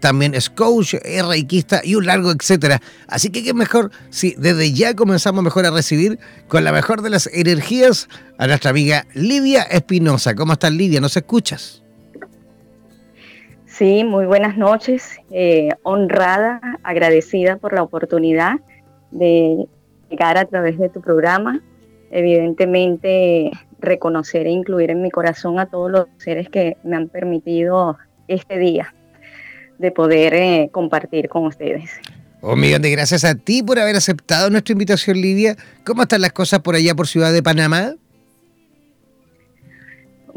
también 0.00 0.34
es 0.34 0.50
coach, 0.50 0.94
es 1.02 1.24
reikista 1.24 1.80
y 1.82 1.94
un 1.94 2.04
largo 2.04 2.30
etcétera. 2.30 2.82
Así 3.06 3.30
que 3.30 3.42
qué 3.42 3.54
mejor 3.54 3.90
si 4.10 4.34
desde 4.36 4.72
ya 4.74 4.94
comenzamos 4.94 5.42
mejor 5.42 5.64
a 5.64 5.70
recibir 5.70 6.18
con 6.48 6.64
la 6.64 6.72
mejor 6.72 7.00
de 7.00 7.10
las 7.10 7.28
energías 7.32 8.08
a 8.36 8.46
nuestra 8.46 8.70
amiga 8.70 9.06
Livia 9.14 9.62
Espinosa. 9.62 10.34
¿Cómo 10.34 10.52
estás 10.52 10.72
Livia? 10.72 11.00
¿Nos 11.00 11.16
escuchas? 11.16 11.82
Sí, 13.78 14.02
muy 14.02 14.26
buenas 14.26 14.56
noches. 14.56 15.20
Eh, 15.30 15.68
honrada, 15.84 16.60
agradecida 16.82 17.58
por 17.58 17.72
la 17.72 17.84
oportunidad 17.84 18.56
de 19.12 19.68
llegar 20.10 20.36
a 20.36 20.46
través 20.46 20.78
de 20.78 20.88
tu 20.88 21.00
programa. 21.00 21.62
Evidentemente, 22.10 23.52
reconocer 23.78 24.48
e 24.48 24.50
incluir 24.50 24.90
en 24.90 25.00
mi 25.00 25.12
corazón 25.12 25.60
a 25.60 25.66
todos 25.66 25.92
los 25.92 26.06
seres 26.16 26.48
que 26.48 26.76
me 26.82 26.96
han 26.96 27.08
permitido 27.08 27.96
este 28.26 28.58
día 28.58 28.92
de 29.78 29.92
poder 29.92 30.34
eh, 30.34 30.70
compartir 30.72 31.28
con 31.28 31.46
ustedes. 31.46 31.88
Un 32.42 32.50
oh, 32.50 32.56
millón 32.56 32.82
de 32.82 32.90
gracias 32.90 33.24
a 33.24 33.36
ti 33.36 33.62
por 33.62 33.78
haber 33.78 33.94
aceptado 33.94 34.50
nuestra 34.50 34.72
invitación, 34.72 35.20
Lidia. 35.20 35.56
¿Cómo 35.84 36.02
están 36.02 36.20
las 36.20 36.32
cosas 36.32 36.58
por 36.60 36.74
allá 36.74 36.96
por 36.96 37.06
Ciudad 37.06 37.32
de 37.32 37.44
Panamá? 37.44 37.94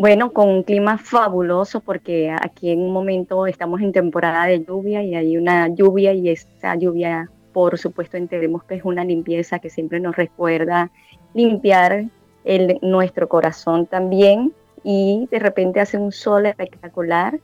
Bueno, 0.02 0.34
con 0.34 0.50
un 0.50 0.64
clima 0.64 0.98
fabuloso 0.98 1.80
porque 1.80 2.32
aquí 2.32 2.72
en 2.72 2.82
un 2.82 2.92
momento 2.92 3.46
estamos 3.46 3.82
en 3.82 3.92
temporada 3.92 4.48
de 4.48 4.66
lluvia 4.66 5.04
y 5.04 5.14
hay 5.14 5.38
una 5.38 5.68
lluvia 5.68 6.12
y 6.12 6.30
esa 6.30 6.76
lluvia, 6.76 7.30
por 7.54 7.78
supuesto, 7.78 8.18
entendemos 8.18 8.64
que 8.64 8.74
es 8.74 8.84
una 8.84 9.04
limpieza 9.04 9.60
que 9.60 9.70
siempre 9.70 10.00
nos 10.00 10.16
recuerda 10.16 10.90
limpiar 11.36 12.06
el, 12.46 12.80
nuestro 12.82 13.30
corazón 13.30 13.86
también 13.86 14.52
y 14.84 15.28
de 15.30 15.38
repente 15.38 15.80
hace 15.80 16.00
un 16.00 16.12
sol 16.12 16.48
espectacular 16.48 17.40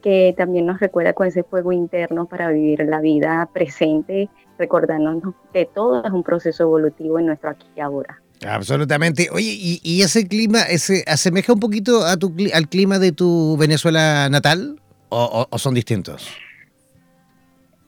que 0.00 0.34
también 0.34 0.64
nos 0.64 0.80
recuerda 0.80 1.12
con 1.12 1.26
ese 1.26 1.42
fuego 1.42 1.72
interno 1.72 2.24
para 2.24 2.48
vivir 2.48 2.86
la 2.86 3.02
vida 3.02 3.46
presente, 3.52 4.30
recordándonos 4.56 5.34
que 5.52 5.66
todo 5.66 6.02
es 6.02 6.10
un 6.10 6.22
proceso 6.22 6.62
evolutivo 6.62 7.18
en 7.18 7.26
nuestro 7.26 7.50
aquí 7.50 7.66
y 7.76 7.80
ahora. 7.80 8.22
Absolutamente. 8.46 9.28
Oye, 9.32 9.80
¿y, 9.82 10.02
ese 10.02 10.28
clima 10.28 10.62
ese 10.62 11.04
asemeja 11.06 11.52
un 11.52 11.60
poquito 11.60 12.04
a 12.04 12.16
tu, 12.16 12.34
al 12.52 12.68
clima 12.68 12.98
de 12.98 13.12
tu 13.12 13.56
Venezuela 13.56 14.28
natal 14.30 14.80
o, 15.08 15.46
son 15.58 15.74
distintos? 15.74 16.28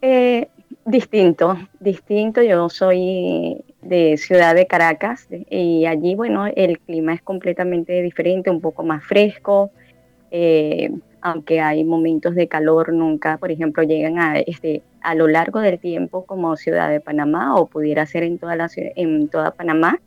Eh, 0.03 0.49
distinto, 0.85 1.57
distinto. 1.79 2.43
Yo 2.43 2.69
soy 2.69 3.63
de 3.83 4.17
ciudad 4.17 4.55
de 4.55 4.67
Caracas 4.67 5.29
y 5.51 5.87
allí, 5.87 6.15
bueno, 6.15 6.47
el 6.47 6.79
clima 6.81 7.15
es 7.15 7.23
completamente 7.23 8.03
diferente, 8.03 8.51
un 8.51 8.61
poco 8.61 8.83
más 8.83 9.05
fresco. 9.05 9.71
Eh, 10.33 10.91
aunque 11.23 11.61
hay 11.61 11.85
momentos 11.85 12.35
de 12.35 12.49
calor, 12.49 12.93
nunca, 12.93 13.37
por 13.37 13.51
ejemplo, 13.51 13.83
llegan 13.83 14.19
a 14.19 14.39
este 14.39 14.83
a 15.03 15.15
lo 15.15 15.29
largo 15.29 15.61
del 15.61 15.79
tiempo 15.79 16.25
como 16.27 16.57
ciudad 16.57 16.91
de 16.91 17.01
Panamá 17.01 17.55
o 17.57 17.67
pudiera 17.67 18.05
ser 18.07 18.23
en 18.23 18.39
toda 18.39 18.57
la 18.57 18.69
en 18.75 19.29
toda 19.29 19.53
Panamá 19.53 19.99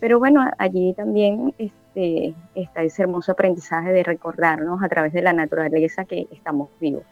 pero 0.00 0.18
bueno, 0.18 0.48
allí 0.58 0.94
también 0.94 1.54
este, 1.58 2.34
está 2.54 2.82
ese 2.82 3.02
hermoso 3.02 3.32
aprendizaje 3.32 3.90
de 3.90 4.02
recordarnos 4.02 4.82
a 4.82 4.88
través 4.88 5.12
de 5.12 5.22
la 5.22 5.32
naturaleza 5.32 6.04
que 6.04 6.26
estamos 6.30 6.68
vivos. 6.80 7.04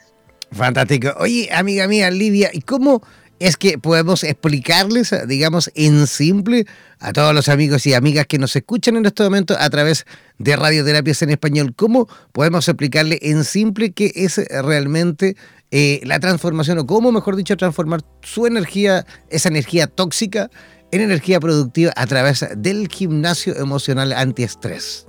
Fantástico. 0.53 1.09
Oye, 1.19 1.49
amiga 1.53 1.89
mía, 1.89 2.11
Livia, 2.11 2.51
¿y 2.53 2.61
cómo 2.61 3.03
es 3.39 3.57
que 3.57 3.79
podemos 3.79 4.25
explicarles, 4.25 5.15
digamos, 5.27 5.71
en 5.75 6.07
simple 6.07 6.67
a 6.99 7.13
todos 7.13 7.35
los 7.35 7.49
amigos 7.49 7.87
y 7.87 7.95
amigas 7.95 8.27
que 8.27 8.39
nos 8.39 8.57
escuchan 8.57 8.97
en 8.97 9.05
este 9.05 9.23
momento 9.25 9.55
a 9.59 9.69
través 9.69 10.07
de 10.39 10.57
Radioterapias 10.57 11.23
en 11.23 11.31
Español, 11.31 11.75
cómo 11.75 12.09
podemos 12.33 12.67
explicarle 12.69 13.19
en 13.23 13.45
simple 13.45 13.93
qué 13.93 14.13
es 14.15 14.39
realmente 14.63 15.37
eh, 15.71 16.01
la 16.05 16.21
transformación 16.21 16.79
o 16.79 16.87
cómo, 16.87 17.13
mejor 17.13 17.37
dicho, 17.37 17.57
transformar 17.57 18.01
su 18.23 18.47
energía, 18.47 19.05
esa 19.29 19.49
energía 19.49 19.87
tóxica, 19.87 20.51
en 20.93 21.01
energía 21.01 21.41
productiva 21.41 21.93
a 21.97 22.07
través 22.07 22.47
del 22.57 22.89
gimnasio 22.89 23.57
emocional 23.57 24.13
antiestrés. 24.13 25.07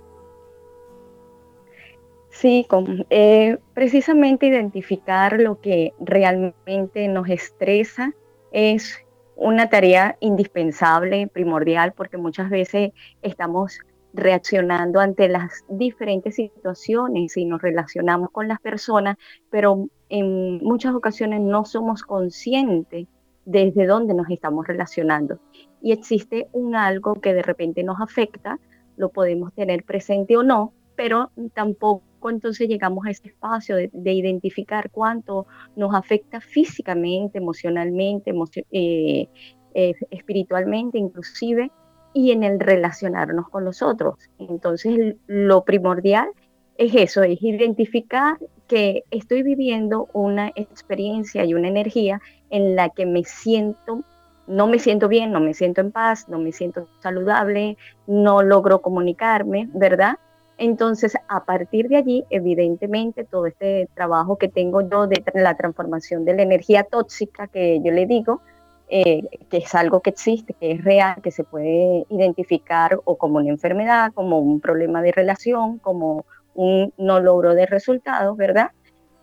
Sí, 2.30 2.68
eh, 3.10 3.58
precisamente 3.74 4.46
identificar 4.46 5.40
lo 5.40 5.60
que 5.60 5.94
realmente 6.00 7.08
nos 7.08 7.30
estresa 7.30 8.14
es 8.52 9.04
una 9.36 9.70
tarea 9.70 10.18
indispensable, 10.20 11.28
primordial, 11.28 11.94
porque 11.94 12.18
muchas 12.18 12.52
veces 12.52 12.92
estamos 13.24 13.80
reaccionando 14.14 15.00
ante 15.00 15.28
las 15.30 15.64
diferentes 15.68 16.36
situaciones 16.36 17.38
y 17.38 17.46
nos 17.46 17.62
relacionamos 17.62 18.30
con 18.32 18.48
las 18.48 18.60
personas, 18.60 19.18
pero 19.50 19.90
en 20.10 20.58
muchas 20.64 20.94
ocasiones 20.94 21.42
no 21.42 21.66
somos 21.66 22.04
conscientes 22.04 23.08
desde 23.48 23.88
dónde 23.88 24.14
nos 24.14 24.30
estamos 24.30 24.68
relacionando. 24.68 25.40
Y 25.82 25.94
existe 25.94 26.48
un 26.52 26.76
algo 26.76 27.16
que 27.16 27.34
de 27.34 27.42
repente 27.42 27.82
nos 27.82 28.02
afecta, 28.02 28.60
lo 28.98 29.10
podemos 29.10 29.54
tener 29.54 29.84
presente 29.84 30.36
o 30.36 30.44
no, 30.44 30.74
pero 30.96 31.32
tampoco 31.54 32.04
entonces 32.30 32.68
llegamos 32.68 33.06
a 33.06 33.12
ese 33.12 33.30
espacio 33.30 33.78
de, 33.78 34.14
identificar 34.14 34.92
cuánto 34.92 35.48
nos 35.78 35.96
afecta 35.96 36.42
físicamente, 36.42 37.38
emocionalmente, 37.38 38.34
eh, 38.72 39.30
eh, 39.74 39.94
espiritualmente 40.10 40.98
inclusive, 40.98 41.72
y 42.14 42.32
en 42.32 42.44
el 42.44 42.60
relacionarnos 42.60 43.48
con 43.50 43.64
los 43.64 43.82
otros. 43.82 44.16
Entonces 44.40 45.16
lo 45.28 45.64
primordial 45.64 46.28
es 46.36 46.47
eso, 46.78 47.24
es 47.24 47.42
identificar 47.42 48.38
que 48.68 49.04
estoy 49.12 49.44
viviendo 49.44 50.10
una 50.14 50.52
experiencia 50.56 51.46
y 51.46 51.54
una 51.54 51.68
energía 51.68 52.22
en 52.50 52.76
la 52.76 52.90
que 52.90 53.06
me 53.06 53.24
siento, 53.24 54.04
no 54.46 54.68
me 54.68 54.80
siento 54.80 55.08
bien, 55.08 55.32
no 55.32 55.40
me 55.40 55.54
siento 55.54 55.82
en 55.82 55.92
paz, 55.92 56.28
no 56.30 56.40
me 56.40 56.52
siento 56.52 56.88
saludable, 57.02 57.78
no 58.06 58.44
logro 58.44 58.82
comunicarme, 58.82 59.70
¿verdad? 59.74 60.18
Entonces, 60.58 61.16
a 61.28 61.46
partir 61.46 61.88
de 61.88 61.98
allí, 61.98 62.26
evidentemente, 62.30 63.24
todo 63.24 63.46
este 63.46 63.88
trabajo 63.94 64.38
que 64.38 64.48
tengo 64.48 64.82
yo 64.82 65.08
de 65.08 65.24
la 65.36 65.56
transformación 65.56 66.26
de 66.26 66.36
la 66.36 66.42
energía 66.44 66.84
tóxica, 66.84 67.48
que 67.48 67.80
yo 67.84 67.92
le 67.92 68.08
digo, 68.08 68.42
eh, 68.90 69.24
que 69.50 69.58
es 69.58 69.76
algo 69.76 70.02
que 70.02 70.12
existe, 70.12 70.54
que 70.54 70.72
es 70.72 70.84
real, 70.84 71.22
que 71.22 71.32
se 71.32 71.44
puede 71.44 72.06
identificar 72.10 73.00
o 73.04 73.18
como 73.18 73.38
una 73.38 73.50
enfermedad, 73.50 74.14
como 74.14 74.40
un 74.40 74.60
problema 74.60 75.02
de 75.02 75.12
relación, 75.12 75.78
como 75.78 76.26
un 76.58 76.92
no 76.98 77.20
logro 77.20 77.54
de 77.54 77.66
resultados, 77.68 78.36
¿verdad? 78.36 78.72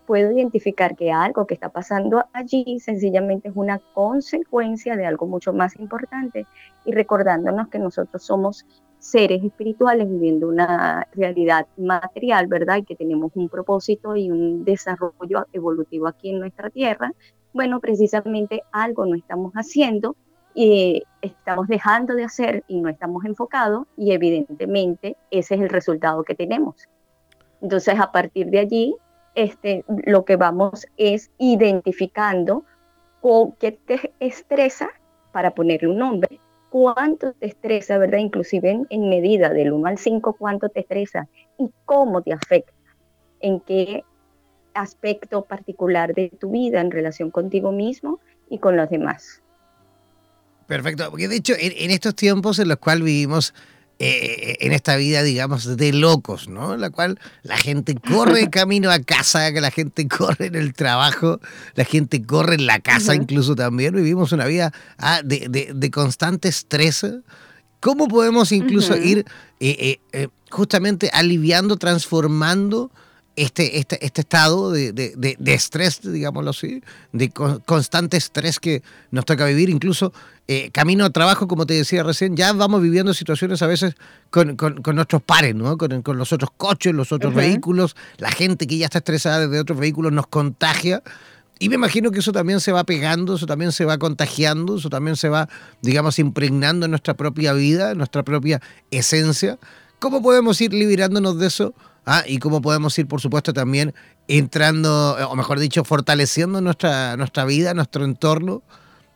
Puedo 0.07 0.31
identificar 0.31 0.95
que 0.95 1.11
algo 1.11 1.45
que 1.45 1.53
está 1.53 1.69
pasando 1.69 2.23
allí 2.31 2.79
sencillamente 2.79 3.49
es 3.49 3.55
una 3.55 3.79
consecuencia 3.93 4.95
de 4.95 5.05
algo 5.05 5.27
mucho 5.27 5.51
más 5.51 5.75
importante 5.77 6.47
y 6.85 6.91
recordándonos 6.93 7.67
que 7.67 7.79
nosotros 7.79 8.23
somos 8.23 8.65
seres 8.99 9.43
espirituales 9.43 10.09
viviendo 10.09 10.47
una 10.47 11.07
realidad 11.13 11.67
material, 11.77 12.47
¿verdad? 12.47 12.77
Y 12.77 12.83
que 12.83 12.95
tenemos 12.95 13.31
un 13.35 13.49
propósito 13.49 14.15
y 14.15 14.31
un 14.31 14.63
desarrollo 14.63 15.45
evolutivo 15.51 16.07
aquí 16.07 16.29
en 16.29 16.39
nuestra 16.39 16.69
tierra. 16.69 17.11
Bueno, 17.53 17.79
precisamente 17.79 18.63
algo 18.71 19.05
no 19.05 19.15
estamos 19.15 19.53
haciendo 19.53 20.15
y 20.53 21.03
estamos 21.21 21.67
dejando 21.67 22.15
de 22.15 22.23
hacer 22.23 22.63
y 22.67 22.79
no 22.79 22.87
estamos 22.87 23.25
enfocados 23.25 23.87
y 23.97 24.13
evidentemente 24.13 25.17
ese 25.29 25.55
es 25.55 25.61
el 25.61 25.69
resultado 25.69 26.23
que 26.23 26.33
tenemos. 26.33 26.87
Entonces, 27.65 27.99
a 27.99 28.11
partir 28.11 28.51
de 28.51 28.59
allí, 28.59 28.95
este, 29.33 29.83
lo 30.05 30.23
que 30.23 30.35
vamos 30.35 30.85
es 30.97 31.31
identificando 31.39 32.63
con 33.21 33.53
qué 33.53 33.71
te 33.71 34.13
estresa 34.19 34.89
para 35.31 35.55
ponerle 35.55 35.87
un 35.87 35.97
nombre 35.97 36.39
cuánto 36.69 37.33
te 37.33 37.47
estresa, 37.47 37.97
¿verdad? 37.97 38.19
Inclusive 38.19 38.85
en, 38.87 39.09
medida 39.09 39.49
del 39.49 39.71
1 39.71 39.87
al 39.87 39.97
5, 39.97 40.33
cuánto 40.33 40.69
te 40.69 40.81
estresa 40.81 41.27
y 41.57 41.69
cómo 41.85 42.21
te 42.21 42.33
afecta, 42.33 42.71
en 43.39 43.61
qué 43.61 44.03
aspecto 44.75 45.45
particular 45.45 46.13
de 46.13 46.29
tu 46.29 46.51
vida 46.51 46.81
en 46.81 46.91
relación 46.91 47.31
contigo 47.31 47.71
mismo 47.71 48.19
y 48.47 48.59
con 48.59 48.77
los 48.77 48.91
demás. 48.91 49.41
Perfecto, 50.67 51.09
porque 51.09 51.27
de 51.27 51.37
hecho 51.37 51.53
en 51.57 51.89
estos 51.89 52.13
tiempos 52.13 52.59
en 52.59 52.67
los 52.67 52.77
cuales 52.77 53.05
vivimos 53.05 53.55
eh, 53.97 54.57
en 54.59 54.73
esta 54.73 54.97
vida, 54.97 55.23
digamos, 55.23 55.77
de 55.77 55.93
locos, 55.93 56.49
¿no? 56.49 56.73
En 56.73 56.81
la 56.81 56.89
cual 56.89 57.17
la 57.43 57.57
gente 57.57 57.95
corre 57.95 58.49
camino 58.51 58.91
a 58.91 58.99
casa, 58.99 59.53
que 59.53 59.61
la 59.61 59.71
gente 59.71 60.07
corre 60.07 60.47
en 60.47 60.55
el 60.55 60.73
trabajo, 60.73 61.39
la 61.75 61.85
gente 61.85 62.21
corre 62.21 62.55
en 62.55 62.65
la 62.65 62.79
casa 62.79 63.15
incluso 63.15 63.55
también. 63.55 63.95
Vivimos 63.95 64.33
una 64.33 64.45
vida 64.45 64.73
ah, 64.97 65.21
de, 65.23 65.91
constante 65.91 66.49
estrés. 66.49 67.05
¿Cómo 67.79 68.07
podemos 68.09 68.51
incluso 68.51 68.97
ir 68.97 69.25
eh, 69.61 69.99
eh, 70.11 70.27
justamente 70.49 71.09
aliviando, 71.13 71.77
transformando 71.77 72.91
este, 73.35 73.79
este, 73.79 74.05
este 74.05 74.21
estado 74.21 74.71
de, 74.71 74.93
de, 74.93 75.35
de, 75.37 75.53
estrés, 75.53 75.99
digámoslo 76.01 76.51
así, 76.51 76.81
de 77.11 77.29
constante 77.29 78.17
estrés 78.17 78.59
que 78.59 78.81
nos 79.11 79.25
toca 79.25 79.45
vivir, 79.45 79.69
incluso 79.69 80.13
eh, 80.47 80.69
camino 80.71 81.05
a 81.05 81.09
trabajo, 81.09 81.47
como 81.47 81.65
te 81.65 81.73
decía 81.73 82.03
recién, 82.03 82.35
ya 82.35 82.53
vamos 82.53 82.81
viviendo 82.81 83.15
situaciones 83.15 83.63
a 83.63 83.67
veces 83.67 83.95
con, 84.29 84.55
con, 84.55 84.95
nuestros 84.95 85.23
pares, 85.23 85.55
¿no? 85.55 85.75
Con, 85.77 86.03
con, 86.03 86.17
los 86.19 86.31
otros 86.33 86.51
coches, 86.55 86.93
los 86.93 87.11
otros 87.11 87.33
vehículos, 87.33 87.95
la 88.17 88.29
gente 88.29 88.67
que 88.67 88.77
ya 88.77 88.85
está 88.85 88.99
estresada 88.99 89.47
desde 89.47 89.59
otros 89.59 89.79
vehículos 89.79 90.11
nos 90.11 90.27
contagia. 90.27 91.01
Y 91.57 91.69
me 91.69 91.75
imagino 91.75 92.11
que 92.11 92.19
eso 92.19 92.31
también 92.31 92.59
se 92.59 92.71
va 92.71 92.83
pegando, 92.83 93.35
eso 93.35 93.47
también 93.47 93.71
se 93.71 93.85
va 93.85 93.97
contagiando, 93.97 94.77
eso 94.77 94.89
también 94.89 95.15
se 95.15 95.29
va, 95.29 95.49
digamos, 95.81 96.19
impregnando 96.19 96.85
en 96.85 96.91
nuestra 96.91 97.15
propia 97.15 97.53
vida, 97.53 97.91
en 97.91 97.97
nuestra 97.97 98.21
propia 98.23 98.61
esencia. 98.91 99.57
¿Cómo 99.99 100.21
podemos 100.21 100.61
ir 100.61 100.73
liberándonos 100.73 101.39
de 101.39 101.47
eso? 101.47 101.73
Ah, 102.05 102.23
y 102.27 102.37
cómo 102.37 102.61
podemos 102.61 102.97
ir, 102.99 103.07
por 103.07 103.19
supuesto, 103.19 103.51
también 103.51 103.95
entrando, 104.27 105.17
o 105.27 105.35
mejor 105.35 105.57
dicho, 105.57 105.83
fortaleciendo 105.83 106.61
nuestra, 106.61 107.17
nuestra 107.17 107.45
vida, 107.45 107.73
nuestro 107.73 108.05
entorno. 108.05 108.61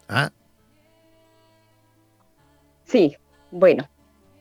¿Ah? 0.08 0.32
Sí, 2.90 3.16
bueno, 3.52 3.88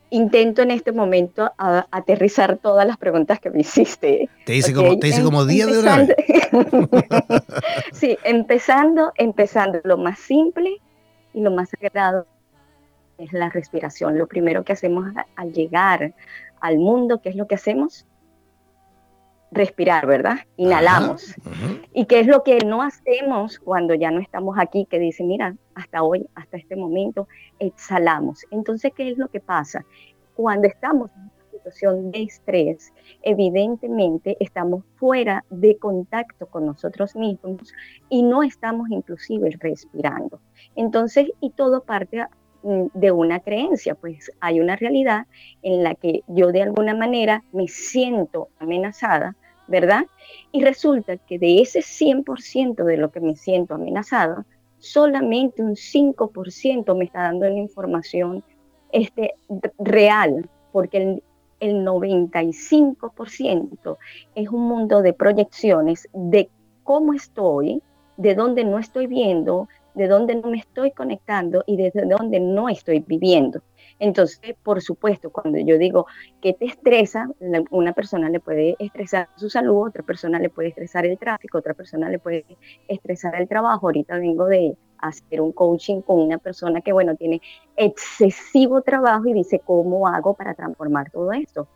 intento 0.08 0.62
en 0.62 0.70
este 0.70 0.90
momento 0.90 1.52
aterrizar 1.58 2.56
todas 2.56 2.86
las 2.86 2.96
preguntas 2.96 3.40
que 3.40 3.50
me 3.50 3.60
hiciste. 3.60 4.30
Te 4.46 4.56
hice 4.56 4.72
como, 4.72 4.98
te 4.98 5.08
hice 5.08 5.22
como 5.22 5.44
día 5.44 5.66
de 5.66 5.76
hora. 5.76 6.06
sí, 7.92 8.16
empezando, 8.24 9.12
empezando 9.16 9.80
lo 9.84 9.98
más 9.98 10.18
simple 10.18 10.80
y 11.34 11.42
lo 11.42 11.50
más 11.50 11.68
sagrado 11.68 12.26
es 13.18 13.34
la 13.34 13.50
respiración. 13.50 14.16
Lo 14.16 14.26
primero 14.26 14.64
que 14.64 14.72
hacemos 14.72 15.12
al 15.36 15.52
llegar 15.52 16.14
al 16.60 16.78
mundo, 16.78 17.20
¿qué 17.20 17.28
es 17.28 17.36
lo 17.36 17.46
que 17.46 17.56
hacemos? 17.56 18.06
Respirar, 19.50 20.06
¿verdad? 20.06 20.38
Inhalamos. 20.56 21.34
¿Y 21.92 22.06
qué 22.06 22.20
es 22.20 22.26
lo 22.26 22.42
que 22.42 22.58
no 22.58 22.82
hacemos 22.82 23.58
cuando 23.58 23.94
ya 23.94 24.10
no 24.10 24.20
estamos 24.20 24.56
aquí? 24.58 24.86
Que 24.88 24.98
dice, 24.98 25.24
mira, 25.24 25.56
hasta 25.74 26.02
hoy, 26.02 26.28
hasta 26.34 26.56
este 26.56 26.76
momento, 26.76 27.28
exhalamos. 27.58 28.44
Entonces, 28.50 28.92
¿qué 28.94 29.10
es 29.10 29.18
lo 29.18 29.28
que 29.28 29.40
pasa? 29.40 29.84
Cuando 30.34 30.68
estamos 30.68 31.10
en 31.14 31.22
una 31.22 31.50
situación 31.50 32.10
de 32.10 32.22
estrés, 32.22 32.92
evidentemente 33.22 34.36
estamos 34.40 34.84
fuera 34.96 35.44
de 35.50 35.76
contacto 35.78 36.46
con 36.46 36.66
nosotros 36.66 37.16
mismos 37.16 37.72
y 38.08 38.22
no 38.22 38.42
estamos 38.42 38.90
inclusive 38.90 39.50
respirando. 39.58 40.40
Entonces, 40.76 41.30
y 41.40 41.50
todo 41.50 41.82
parte 41.82 42.24
de 42.62 43.12
una 43.12 43.40
creencia, 43.40 43.94
pues 43.94 44.30
hay 44.40 44.60
una 44.60 44.76
realidad 44.76 45.26
en 45.62 45.82
la 45.82 45.94
que 45.94 46.22
yo 46.26 46.52
de 46.52 46.62
alguna 46.62 46.94
manera 46.94 47.42
me 47.52 47.68
siento 47.68 48.48
amenazada, 48.58 49.36
¿verdad? 49.68 50.06
Y 50.50 50.64
resulta 50.64 51.16
que 51.16 51.38
de 51.38 51.60
ese 51.60 51.80
100% 51.80 52.84
de 52.84 52.96
lo 52.96 53.10
que 53.10 53.20
me 53.20 53.36
siento 53.36 53.74
amenazada, 53.74 54.44
solamente 54.78 55.62
un 55.62 55.76
5% 55.76 56.96
me 56.96 57.04
está 57.04 57.22
dando 57.22 57.48
la 57.48 57.58
información 57.58 58.42
este, 58.92 59.34
real, 59.78 60.48
porque 60.72 60.98
el, 60.98 61.22
el 61.60 61.84
95% 61.84 63.98
es 64.34 64.48
un 64.48 64.68
mundo 64.68 65.02
de 65.02 65.12
proyecciones 65.12 66.08
de 66.12 66.50
cómo 66.82 67.14
estoy, 67.14 67.80
de 68.16 68.34
dónde 68.34 68.64
no 68.64 68.78
estoy 68.78 69.06
viendo, 69.06 69.68
de 69.98 70.06
dónde 70.06 70.36
no 70.36 70.48
me 70.48 70.58
estoy 70.58 70.92
conectando 70.92 71.64
y 71.66 71.76
desde 71.76 72.06
dónde 72.06 72.38
no 72.38 72.68
estoy 72.68 73.00
viviendo. 73.00 73.60
Entonces, 73.98 74.54
por 74.62 74.80
supuesto, 74.80 75.30
cuando 75.30 75.58
yo 75.58 75.76
digo 75.76 76.06
que 76.40 76.54
te 76.54 76.66
estresa, 76.66 77.28
una 77.70 77.92
persona 77.92 78.30
le 78.30 78.38
puede 78.38 78.76
estresar 78.78 79.28
su 79.36 79.50
salud, 79.50 79.88
otra 79.88 80.04
persona 80.04 80.38
le 80.38 80.50
puede 80.50 80.68
estresar 80.68 81.04
el 81.04 81.18
tráfico, 81.18 81.58
otra 81.58 81.74
persona 81.74 82.08
le 82.08 82.20
puede 82.20 82.46
estresar 82.86 83.34
el 83.34 83.48
trabajo. 83.48 83.88
Ahorita 83.88 84.16
vengo 84.18 84.46
de 84.46 84.76
hacer 84.98 85.40
un 85.40 85.52
coaching 85.52 86.00
con 86.02 86.20
una 86.20 86.38
persona 86.38 86.80
que, 86.80 86.92
bueno, 86.92 87.16
tiene 87.16 87.40
excesivo 87.76 88.82
trabajo 88.82 89.26
y 89.26 89.32
dice, 89.32 89.60
¿cómo 89.64 90.06
hago 90.06 90.34
para 90.34 90.54
transformar 90.54 91.10
todo 91.10 91.32
esto? 91.32 91.68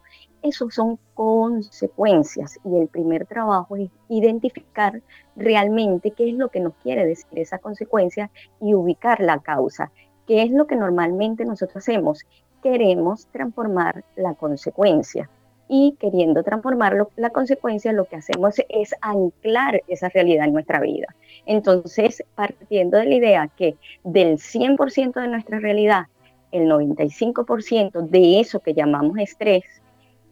Eso 0.43 0.71
son 0.71 0.99
consecuencias 1.15 2.59
y 2.65 2.77
el 2.77 2.89
primer 2.89 3.27
trabajo 3.27 3.77
es 3.77 3.91
identificar 4.09 5.01
realmente 5.37 6.11
qué 6.11 6.31
es 6.31 6.35
lo 6.35 6.49
que 6.49 6.61
nos 6.61 6.75
quiere 6.83 7.07
decir 7.07 7.39
esa 7.39 7.59
consecuencia 7.59 8.31
y 8.61 8.75
ubicar 8.75 9.21
la 9.21 9.39
causa. 9.39 9.93
¿Qué 10.27 10.43
es 10.43 10.51
lo 10.51 10.67
que 10.67 10.77
normalmente 10.77 11.45
nosotros 11.45 11.77
hacemos? 11.77 12.25
Queremos 12.63 13.27
transformar 13.29 14.05
la 14.17 14.35
consecuencia 14.35 15.31
y 15.69 15.97
queriendo 15.99 16.43
transformar 16.43 17.09
la 17.17 17.31
consecuencia, 17.31 17.93
lo 17.93 18.05
que 18.05 18.17
hacemos 18.17 18.57
es 18.69 18.95
anclar 19.01 19.83
esa 19.89 20.09
realidad 20.09 20.47
en 20.47 20.53
nuestra 20.53 20.81
vida. 20.81 21.15
Entonces, 21.47 22.23
partiendo 22.35 22.99
de 22.99 23.07
la 23.07 23.15
idea 23.15 23.49
que 23.57 23.77
del 24.05 24.39
100% 24.39 25.21
de 25.21 25.29
nuestra 25.29 25.61
realidad, 25.61 26.07
el 26.51 26.69
95% 26.69 28.03
de 28.03 28.41
eso 28.41 28.61
que 28.61 28.75
llamamos 28.75 29.19
estrés 29.19 29.65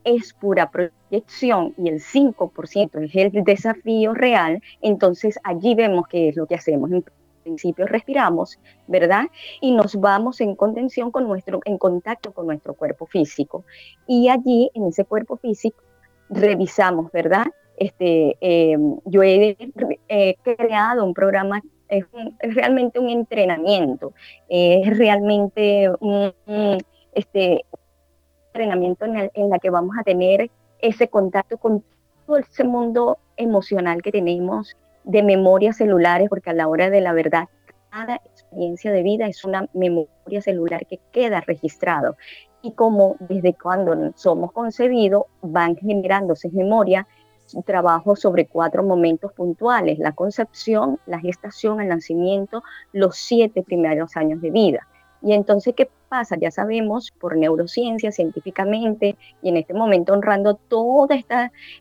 es 0.04 0.32
pura 0.34 0.70
proyección 0.70 1.74
y 1.76 1.88
el 1.88 2.00
5% 2.00 3.04
es 3.04 3.14
el 3.14 3.44
desafío 3.44 4.14
real, 4.14 4.62
entonces 4.80 5.38
allí 5.44 5.74
vemos 5.74 6.06
qué 6.08 6.28
es 6.28 6.36
lo 6.36 6.46
que 6.46 6.54
hacemos. 6.54 6.90
En 6.90 7.04
principio 7.42 7.86
respiramos, 7.86 8.58
¿verdad? 8.86 9.24
Y 9.60 9.72
nos 9.72 9.96
vamos 9.96 10.40
en 10.40 10.54
contención 10.54 11.10
con 11.10 11.26
nuestro, 11.26 11.60
en 11.64 11.78
contacto 11.78 12.32
con 12.32 12.46
nuestro 12.46 12.74
cuerpo 12.74 13.06
físico. 13.06 13.64
Y 14.06 14.28
allí, 14.28 14.70
en 14.74 14.86
ese 14.86 15.04
cuerpo 15.04 15.36
físico, 15.36 15.82
revisamos, 16.28 17.10
¿verdad? 17.12 17.46
Este, 17.76 18.36
em, 18.40 18.98
yo 19.06 19.22
he 19.22 19.56
creado 20.42 21.04
un 21.04 21.14
programa, 21.14 21.62
es, 21.88 22.04
realmente 22.40 22.98
un 22.98 23.08
entrenamiento, 23.08 24.12
es 24.48 24.96
realmente 24.98 25.90
un, 25.98 26.32
este, 27.14 27.64
entrenamiento 28.52 29.04
en, 29.04 29.16
el, 29.16 29.30
la 29.48 29.58
que 29.58 29.70
vamos 29.70 29.96
a 29.98 30.02
tener 30.02 30.50
ese 30.80 31.08
contacto 31.08 31.58
con 31.58 31.84
todo 32.26 32.36
ese 32.38 32.64
mundo 32.64 33.18
emocional 33.36 34.02
que 34.02 34.12
tenemos 34.12 34.76
de 35.04 35.22
memorias 35.22 35.76
celulares, 35.76 36.28
porque 36.28 36.50
a 36.50 36.54
la 36.54 36.68
hora 36.68 36.90
de 36.90 37.00
la 37.00 37.12
verdad, 37.12 37.48
cada 37.90 38.16
experiencia 38.16 38.92
de 38.92 39.02
vida 39.02 39.26
es 39.26 39.44
una 39.44 39.66
memoria 39.72 40.40
celular 40.40 40.86
que 40.86 41.00
queda 41.12 41.40
registrado. 41.40 42.16
Y 42.62 42.72
como 42.72 43.16
desde 43.20 43.54
cuando 43.54 44.12
somos 44.16 44.52
concebidos 44.52 45.24
van 45.42 45.76
generándose 45.76 46.50
memoria, 46.50 47.06
trabajo 47.64 48.14
sobre 48.16 48.46
cuatro 48.46 48.82
momentos 48.82 49.32
puntuales, 49.32 49.98
la 49.98 50.12
concepción, 50.12 50.98
la 51.06 51.18
gestación, 51.18 51.80
el 51.80 51.88
nacimiento, 51.88 52.62
los 52.92 53.16
siete 53.16 53.62
primeros 53.62 54.16
años 54.16 54.40
de 54.40 54.50
vida. 54.50 54.86
Y 55.22 55.32
entonces, 55.32 55.74
¿qué 55.76 55.90
pasa? 56.08 56.36
Ya 56.40 56.50
sabemos 56.50 57.12
por 57.20 57.36
neurociencia, 57.36 58.10
científicamente, 58.10 59.16
y 59.42 59.48
en 59.50 59.56
este 59.56 59.74
momento 59.74 60.12
honrando 60.12 60.54
todos 60.54 61.08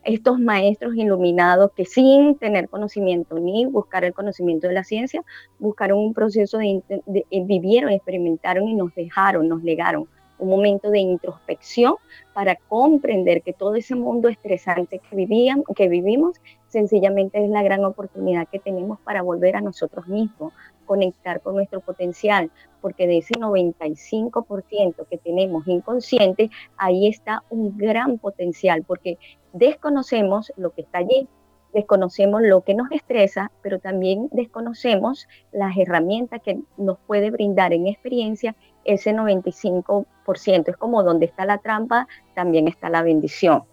estos 0.04 0.38
maestros 0.38 0.94
iluminados 0.94 1.72
que 1.74 1.84
sin 1.84 2.36
tener 2.36 2.68
conocimiento 2.68 3.38
ni 3.38 3.66
buscar 3.66 4.04
el 4.04 4.12
conocimiento 4.12 4.68
de 4.68 4.74
la 4.74 4.84
ciencia, 4.84 5.22
buscaron 5.58 5.98
un 5.98 6.14
proceso 6.14 6.58
de, 6.58 6.82
de 7.06 7.26
vivieron, 7.44 7.90
experimentaron 7.90 8.68
y 8.68 8.74
nos 8.74 8.94
dejaron, 8.94 9.48
nos 9.48 9.62
legaron 9.62 10.08
un 10.40 10.48
momento 10.48 10.90
de 10.90 10.98
introspección 10.98 11.94
para 12.32 12.56
comprender 12.56 13.42
que 13.42 13.52
todo 13.52 13.74
ese 13.74 13.94
mundo 13.94 14.28
estresante 14.28 14.98
que, 14.98 15.14
vivían, 15.14 15.62
que 15.76 15.88
vivimos 15.88 16.40
sencillamente 16.68 17.42
es 17.44 17.50
la 17.50 17.62
gran 17.62 17.84
oportunidad 17.84 18.48
que 18.48 18.58
tenemos 18.58 18.98
para 19.00 19.22
volver 19.22 19.56
a 19.56 19.60
nosotros 19.60 20.06
mismos, 20.08 20.52
conectar 20.86 21.40
con 21.40 21.54
nuestro 21.54 21.80
potencial, 21.80 22.50
porque 22.80 23.06
de 23.06 23.18
ese 23.18 23.34
95% 23.34 25.06
que 25.08 25.18
tenemos 25.18 25.66
inconsciente, 25.68 26.50
ahí 26.76 27.06
está 27.06 27.44
un 27.50 27.76
gran 27.76 28.18
potencial, 28.18 28.82
porque 28.84 29.18
desconocemos 29.52 30.52
lo 30.56 30.70
que 30.70 30.82
está 30.82 30.98
allí, 30.98 31.28
desconocemos 31.72 32.42
lo 32.42 32.62
que 32.62 32.74
nos 32.74 32.90
estresa, 32.90 33.52
pero 33.62 33.78
también 33.78 34.28
desconocemos 34.32 35.28
las 35.52 35.76
herramientas 35.76 36.40
que 36.42 36.58
nos 36.76 36.98
puede 37.06 37.30
brindar 37.30 37.72
en 37.72 37.86
experiencia 37.86 38.56
ese 38.90 39.12
95%. 39.12 40.68
Es 40.68 40.76
como 40.76 41.02
donde 41.02 41.26
está 41.26 41.44
la 41.44 41.58
trampa, 41.58 42.06
también 42.34 42.68
está 42.68 42.88
la 42.88 43.02
bendición. 43.02 43.64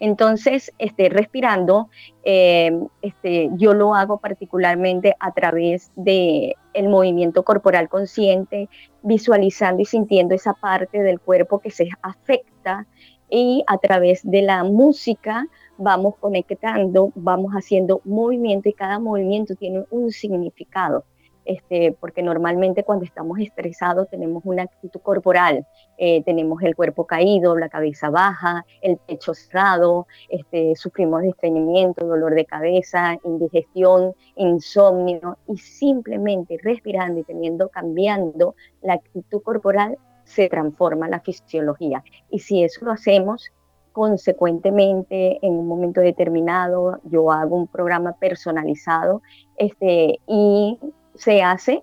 Entonces, 0.00 0.72
este, 0.78 1.08
respirando, 1.08 1.88
eh, 2.24 2.72
este, 3.02 3.50
yo 3.54 3.74
lo 3.74 3.94
hago 3.94 4.18
particularmente 4.18 5.14
a 5.20 5.32
través 5.32 5.92
del 5.96 6.54
el 6.74 6.88
movimiento 6.88 7.44
corporal 7.44 7.88
consciente, 7.88 8.68
visualizando 9.02 9.82
y 9.82 9.84
sintiendo 9.84 10.34
esa 10.34 10.54
parte 10.54 11.02
del 11.02 11.20
cuerpo 11.20 11.60
que 11.60 11.70
se 11.70 11.88
afecta 12.02 12.86
y 13.30 13.64
a 13.66 13.78
través 13.78 14.20
de 14.28 14.42
la 14.42 14.64
música 14.64 15.46
vamos 15.78 16.16
conectando, 16.16 17.12
vamos 17.14 17.52
haciendo 17.52 18.00
movimiento 18.04 18.68
y 18.68 18.72
cada 18.72 18.98
movimiento 18.98 19.54
tiene 19.54 19.84
un 19.90 20.10
significado. 20.10 21.04
Este, 21.44 21.96
porque 21.98 22.22
normalmente 22.22 22.84
cuando 22.84 23.04
estamos 23.04 23.38
estresados 23.40 24.08
tenemos 24.08 24.42
una 24.44 24.62
actitud 24.62 25.00
corporal, 25.00 25.66
eh, 25.98 26.22
tenemos 26.24 26.62
el 26.62 26.76
cuerpo 26.76 27.06
caído, 27.06 27.56
la 27.56 27.68
cabeza 27.68 28.10
baja, 28.10 28.64
el 28.80 28.96
pecho 28.96 29.34
cerrado, 29.34 30.06
este, 30.28 30.76
sufrimos 30.76 31.22
de 31.22 31.30
estreñimiento, 31.30 32.06
dolor 32.06 32.34
de 32.34 32.44
cabeza, 32.44 33.16
indigestión, 33.24 34.14
insomnio 34.36 35.38
y 35.48 35.56
simplemente 35.58 36.58
respirando 36.62 37.20
y 37.20 37.24
teniendo, 37.24 37.68
cambiando 37.68 38.54
la 38.80 38.94
actitud 38.94 39.42
corporal 39.42 39.98
se 40.24 40.48
transforma 40.48 41.08
la 41.08 41.20
fisiología. 41.20 42.04
Y 42.30 42.38
si 42.38 42.62
eso 42.62 42.84
lo 42.84 42.92
hacemos, 42.92 43.50
consecuentemente 43.92 45.38
en 45.44 45.52
un 45.52 45.66
momento 45.66 46.00
determinado 46.00 46.98
yo 47.04 47.30
hago 47.30 47.56
un 47.56 47.66
programa 47.66 48.14
personalizado 48.14 49.22
este, 49.56 50.18
y 50.26 50.78
se 51.14 51.42
hace 51.42 51.82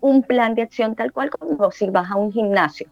un 0.00 0.22
plan 0.22 0.54
de 0.54 0.62
acción 0.62 0.94
tal 0.94 1.12
cual 1.12 1.30
como 1.30 1.70
si 1.70 1.90
vas 1.90 2.10
a 2.10 2.16
un 2.16 2.32
gimnasio. 2.32 2.88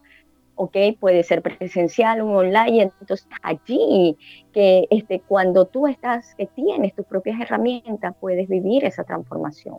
¿ok? 0.58 0.76
Puede 0.98 1.22
ser 1.22 1.40
presencial, 1.40 2.20
o 2.20 2.26
online, 2.26 2.90
entonces 3.00 3.26
allí 3.42 4.16
que 4.52 4.86
este, 4.90 5.20
cuando 5.20 5.66
tú 5.66 5.86
estás, 5.86 6.34
que 6.36 6.46
tienes 6.46 6.94
tus 6.94 7.06
propias 7.06 7.40
herramientas, 7.40 8.14
puedes 8.20 8.48
vivir 8.48 8.84
esa 8.84 9.04
transformación. 9.04 9.78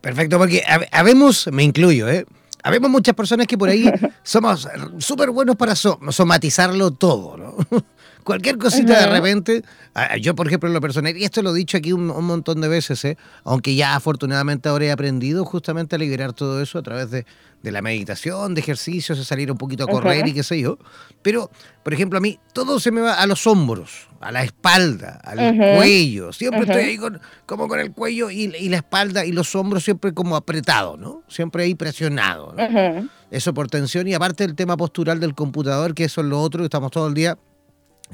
Perfecto, 0.00 0.38
porque 0.38 0.62
habemos, 0.92 1.48
me 1.52 1.62
incluyo, 1.62 2.08
¿eh? 2.08 2.26
Habemos 2.64 2.90
muchas 2.90 3.14
personas 3.14 3.46
que 3.46 3.56
por 3.56 3.68
ahí 3.68 3.84
somos 4.22 4.68
súper 4.98 5.30
buenos 5.30 5.56
para 5.56 5.74
somatizarlo 5.76 6.90
todo, 6.90 7.36
¿no? 7.36 7.47
Cualquier 8.24 8.58
cosita 8.58 9.00
de 9.00 9.06
repente, 9.06 9.62
yo 10.20 10.34
por 10.34 10.46
ejemplo 10.46 10.68
en 10.68 10.74
lo 10.74 10.82
personal, 10.82 11.16
y 11.16 11.24
esto 11.24 11.40
lo 11.40 11.54
he 11.54 11.58
dicho 11.58 11.78
aquí 11.78 11.94
un, 11.94 12.06
montón 12.06 12.60
de 12.60 12.68
veces, 12.68 13.02
¿eh? 13.06 13.16
aunque 13.44 13.74
ya 13.74 13.94
afortunadamente 13.94 14.68
ahora 14.68 14.84
he 14.84 14.90
aprendido 14.90 15.46
justamente 15.46 15.96
a 15.96 15.98
liberar 15.98 16.34
todo 16.34 16.60
eso 16.60 16.78
a 16.78 16.82
través 16.82 17.10
de, 17.10 17.24
la 17.62 17.80
meditación, 17.80 18.54
de 18.54 18.60
ejercicios, 18.60 19.16
de 19.16 19.24
salir 19.24 19.50
un 19.50 19.56
poquito 19.56 19.84
a 19.84 19.86
correr 19.86 20.28
y 20.28 20.34
qué 20.34 20.42
sé 20.42 20.60
yo. 20.60 20.78
Pero, 21.22 21.50
por 21.82 21.94
ejemplo, 21.94 22.18
a 22.18 22.20
mí 22.20 22.38
todo 22.52 22.78
se 22.80 22.90
me 22.90 23.00
va 23.00 23.14
a 23.14 23.26
los 23.26 23.46
hombros, 23.46 24.08
a 24.20 24.30
la 24.30 24.42
espalda, 24.42 25.20
al 25.24 25.56
cuello. 25.56 26.32
Siempre 26.32 26.60
estoy 26.60 26.82
ahí 26.82 26.98
con, 26.98 27.20
como 27.46 27.66
con 27.66 27.80
el 27.80 27.92
cuello 27.92 28.30
y, 28.30 28.68
la 28.68 28.76
espalda 28.76 29.24
y 29.24 29.32
los 29.32 29.54
hombros 29.54 29.84
siempre 29.84 30.12
como 30.12 30.36
apretados, 30.36 30.98
¿no? 30.98 31.22
Siempre 31.28 31.64
ahí 31.64 31.74
presionado. 31.74 32.54
Eso 33.30 33.54
por 33.54 33.68
tensión 33.68 34.06
y 34.06 34.12
aparte 34.12 34.44
el 34.44 34.54
tema 34.54 34.76
postural 34.76 35.18
del 35.18 35.34
computador, 35.34 35.94
que 35.94 36.04
eso 36.04 36.20
es 36.20 36.26
lo 36.26 36.40
otro, 36.40 36.64
estamos 36.64 36.90
todo 36.90 37.08
el 37.08 37.14
día 37.14 37.38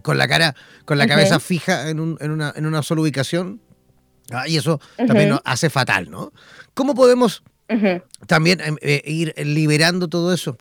con 0.02 0.18
la 0.18 0.28
cara, 0.28 0.54
con 0.84 0.98
la 0.98 1.06
cabeza 1.06 1.40
fija 1.40 1.88
en, 1.88 2.00
un, 2.00 2.16
en, 2.20 2.30
una, 2.30 2.52
en 2.56 2.66
una 2.66 2.82
sola 2.82 3.02
ubicación. 3.02 3.60
Ah, 4.30 4.48
y 4.48 4.56
eso 4.56 4.80
también 4.96 5.28
nos 5.28 5.40
hace 5.44 5.68
fatal, 5.68 6.10
¿no? 6.10 6.32
¿Cómo 6.72 6.94
podemos 6.94 7.42
también 8.26 8.60
em, 8.60 8.76
eh, 8.80 9.02
ir 9.04 9.34
liberando 9.36 10.08
todo 10.08 10.32
eso? 10.32 10.56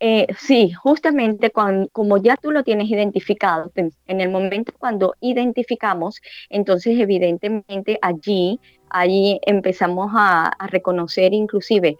Eh, 0.00 0.26
sí, 0.38 0.70
justamente 0.72 1.50
cuando, 1.50 1.88
como 1.88 2.18
ya 2.18 2.36
tú 2.36 2.50
lo 2.50 2.62
tienes 2.62 2.90
identificado, 2.90 3.72
en 3.74 4.20
el 4.20 4.28
momento 4.28 4.72
cuando 4.78 5.14
identificamos, 5.20 6.20
entonces 6.50 6.98
evidentemente 6.98 7.98
allí, 8.02 8.60
allí 8.90 9.40
empezamos 9.46 10.10
a, 10.14 10.48
a 10.48 10.66
reconocer 10.66 11.32
inclusive 11.32 11.96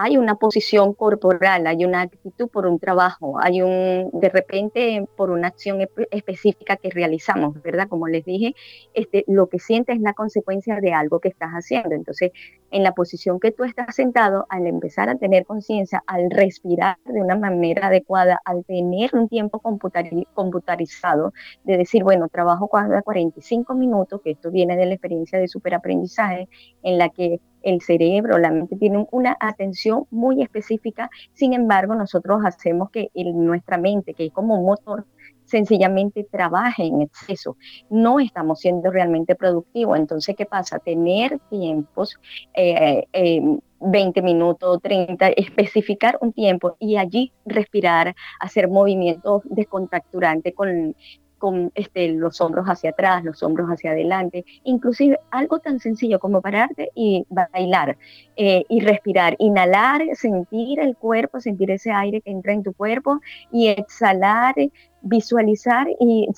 hay 0.00 0.16
una 0.16 0.36
posición 0.36 0.94
corporal, 0.94 1.66
hay 1.66 1.84
una 1.84 2.02
actitud 2.02 2.48
por 2.48 2.66
un 2.66 2.78
trabajo, 2.78 3.36
hay 3.42 3.62
un, 3.62 4.10
de 4.12 4.28
repente, 4.28 5.04
por 5.16 5.30
una 5.30 5.48
acción 5.48 5.80
específica 6.12 6.76
que 6.76 6.88
realizamos, 6.90 7.60
¿verdad? 7.62 7.88
Como 7.88 8.06
les 8.06 8.24
dije, 8.24 8.54
este, 8.94 9.24
lo 9.26 9.48
que 9.48 9.58
sientes 9.58 9.96
es 9.96 10.02
la 10.02 10.14
consecuencia 10.14 10.78
de 10.80 10.92
algo 10.92 11.18
que 11.18 11.28
estás 11.28 11.50
haciendo. 11.50 11.96
Entonces, 11.96 12.30
en 12.70 12.84
la 12.84 12.92
posición 12.92 13.40
que 13.40 13.50
tú 13.50 13.64
estás 13.64 13.96
sentado, 13.96 14.46
al 14.50 14.68
empezar 14.68 15.08
a 15.08 15.16
tener 15.16 15.44
conciencia, 15.44 16.04
al 16.06 16.30
respirar 16.30 16.98
de 17.04 17.20
una 17.20 17.36
manera 17.36 17.88
adecuada, 17.88 18.40
al 18.44 18.64
tener 18.64 19.10
un 19.14 19.28
tiempo 19.28 19.60
computarizado, 19.60 21.32
de 21.64 21.76
decir, 21.76 22.04
bueno, 22.04 22.28
trabajo 22.28 22.68
cada 22.68 23.02
45 23.02 23.74
minutos, 23.74 24.20
que 24.22 24.30
esto 24.30 24.52
viene 24.52 24.76
de 24.76 24.86
la 24.86 24.94
experiencia 24.94 25.40
de 25.40 25.48
superaprendizaje, 25.48 26.48
en 26.84 26.98
la 26.98 27.08
que 27.08 27.40
el 27.62 27.80
cerebro, 27.80 28.38
la 28.38 28.50
mente 28.50 28.76
tienen 28.76 29.06
una 29.10 29.36
atención 29.40 30.06
muy 30.10 30.42
específica, 30.42 31.10
sin 31.32 31.52
embargo 31.52 31.94
nosotros 31.94 32.40
hacemos 32.44 32.90
que 32.90 33.10
nuestra 33.14 33.78
mente, 33.78 34.14
que 34.14 34.26
es 34.26 34.32
como 34.32 34.58
un 34.58 34.66
motor, 34.66 35.04
sencillamente 35.48 36.24
trabaje 36.24 36.84
en 36.84 37.02
exceso. 37.02 37.56
No 37.90 38.20
estamos 38.20 38.60
siendo 38.60 38.90
realmente 38.90 39.34
productivos. 39.34 39.98
Entonces, 39.98 40.36
¿qué 40.36 40.46
pasa? 40.46 40.78
Tener 40.78 41.38
tiempos, 41.50 42.18
20 42.54 42.54
eh, 42.54 43.08
eh, 43.12 44.22
minutos, 44.22 44.80
30, 44.82 45.28
especificar 45.28 46.18
un 46.20 46.32
tiempo 46.32 46.76
y 46.78 46.96
allí 46.96 47.32
respirar, 47.46 48.14
hacer 48.40 48.68
movimientos 48.68 49.42
descontracturantes 49.44 50.54
con 50.54 50.94
con 51.38 51.72
este, 51.74 52.08
los 52.08 52.40
hombros 52.40 52.66
hacia 52.66 52.90
atrás, 52.90 53.24
los 53.24 53.42
hombros 53.42 53.68
hacia 53.68 53.92
adelante, 53.92 54.44
inclusive 54.64 55.18
algo 55.30 55.60
tan 55.60 55.80
sencillo 55.80 56.18
como 56.18 56.42
pararte 56.42 56.90
y 56.94 57.26
bailar 57.30 57.96
eh, 58.36 58.64
y 58.68 58.80
respirar, 58.80 59.36
inhalar, 59.38 60.02
sentir 60.14 60.80
el 60.80 60.96
cuerpo, 60.96 61.40
sentir 61.40 61.70
ese 61.70 61.90
aire 61.90 62.20
que 62.20 62.30
entra 62.30 62.52
en 62.52 62.62
tu 62.62 62.72
cuerpo 62.72 63.20
y 63.50 63.68
exhalar, 63.68 64.54
visualizar 65.00 65.86
y 66.00 66.28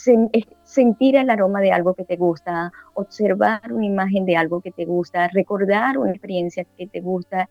sentir 0.63 1.17
el 1.17 1.31
aroma 1.31 1.61
de 1.61 1.73
algo 1.73 1.95
que 1.95 2.05
te 2.05 2.17
gusta, 2.17 2.73
observar 2.95 3.73
una 3.73 3.87
imagen 3.87 4.27
de 4.27 4.37
algo 4.37 4.61
que 4.61 4.71
te 4.71 4.85
gusta, 4.85 5.29
recordar 5.29 5.99
una 5.99 6.11
experiencia 6.11 6.65
que 6.77 6.87
te 6.87 7.01
gusta 7.01 7.49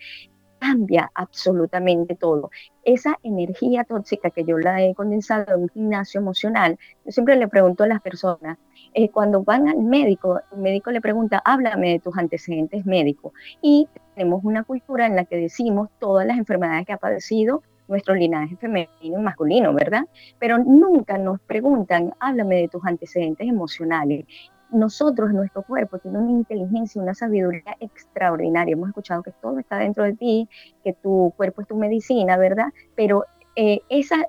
cambia 0.59 1.11
absolutamente 1.15 2.15
todo. 2.15 2.51
Esa 2.83 3.17
energía 3.23 3.83
tóxica 3.83 4.29
que 4.29 4.43
yo 4.43 4.57
la 4.57 4.81
he 4.81 4.93
condensado 4.93 5.55
en 5.55 5.63
un 5.63 5.69
gimnasio 5.69 6.19
emocional, 6.19 6.77
yo 7.05 7.11
siempre 7.11 7.35
le 7.35 7.47
pregunto 7.47 7.83
a 7.83 7.87
las 7.87 8.01
personas, 8.01 8.57
eh, 8.93 9.09
cuando 9.09 9.43
van 9.43 9.67
al 9.67 9.77
médico, 9.77 10.39
el 10.51 10.59
médico 10.59 10.91
le 10.91 11.01
pregunta, 11.01 11.41
háblame 11.43 11.91
de 11.91 11.99
tus 11.99 12.17
antecedentes 12.17 12.85
médicos. 12.85 13.33
Y 13.61 13.87
tenemos 14.15 14.43
una 14.43 14.63
cultura 14.63 15.05
en 15.05 15.15
la 15.15 15.25
que 15.25 15.37
decimos 15.37 15.89
todas 15.99 16.25
las 16.25 16.37
enfermedades 16.37 16.85
que 16.85 16.93
ha 16.93 16.97
padecido 16.97 17.63
nuestro 17.87 18.13
linaje 18.13 18.55
femenino 18.55 18.89
y 19.01 19.21
masculino, 19.21 19.73
¿verdad? 19.73 20.03
Pero 20.37 20.59
nunca 20.59 21.17
nos 21.17 21.39
preguntan, 21.41 22.13
háblame 22.19 22.57
de 22.57 22.67
tus 22.67 22.85
antecedentes 22.85 23.47
emocionales 23.47 24.25
nosotros, 24.71 25.31
nuestro 25.33 25.63
cuerpo, 25.63 25.99
tiene 25.99 26.19
una 26.19 26.31
inteligencia, 26.31 27.01
una 27.01 27.13
sabiduría 27.13 27.75
extraordinaria. 27.79 28.73
Hemos 28.73 28.89
escuchado 28.89 29.23
que 29.23 29.31
todo 29.41 29.59
está 29.59 29.77
dentro 29.77 30.03
de 30.03 30.13
ti, 30.13 30.49
que 30.83 30.93
tu 30.93 31.33
cuerpo 31.37 31.61
es 31.61 31.67
tu 31.67 31.75
medicina, 31.75 32.37
¿verdad? 32.37 32.67
Pero 32.95 33.25
eh, 33.55 33.81
esa, 33.89 34.27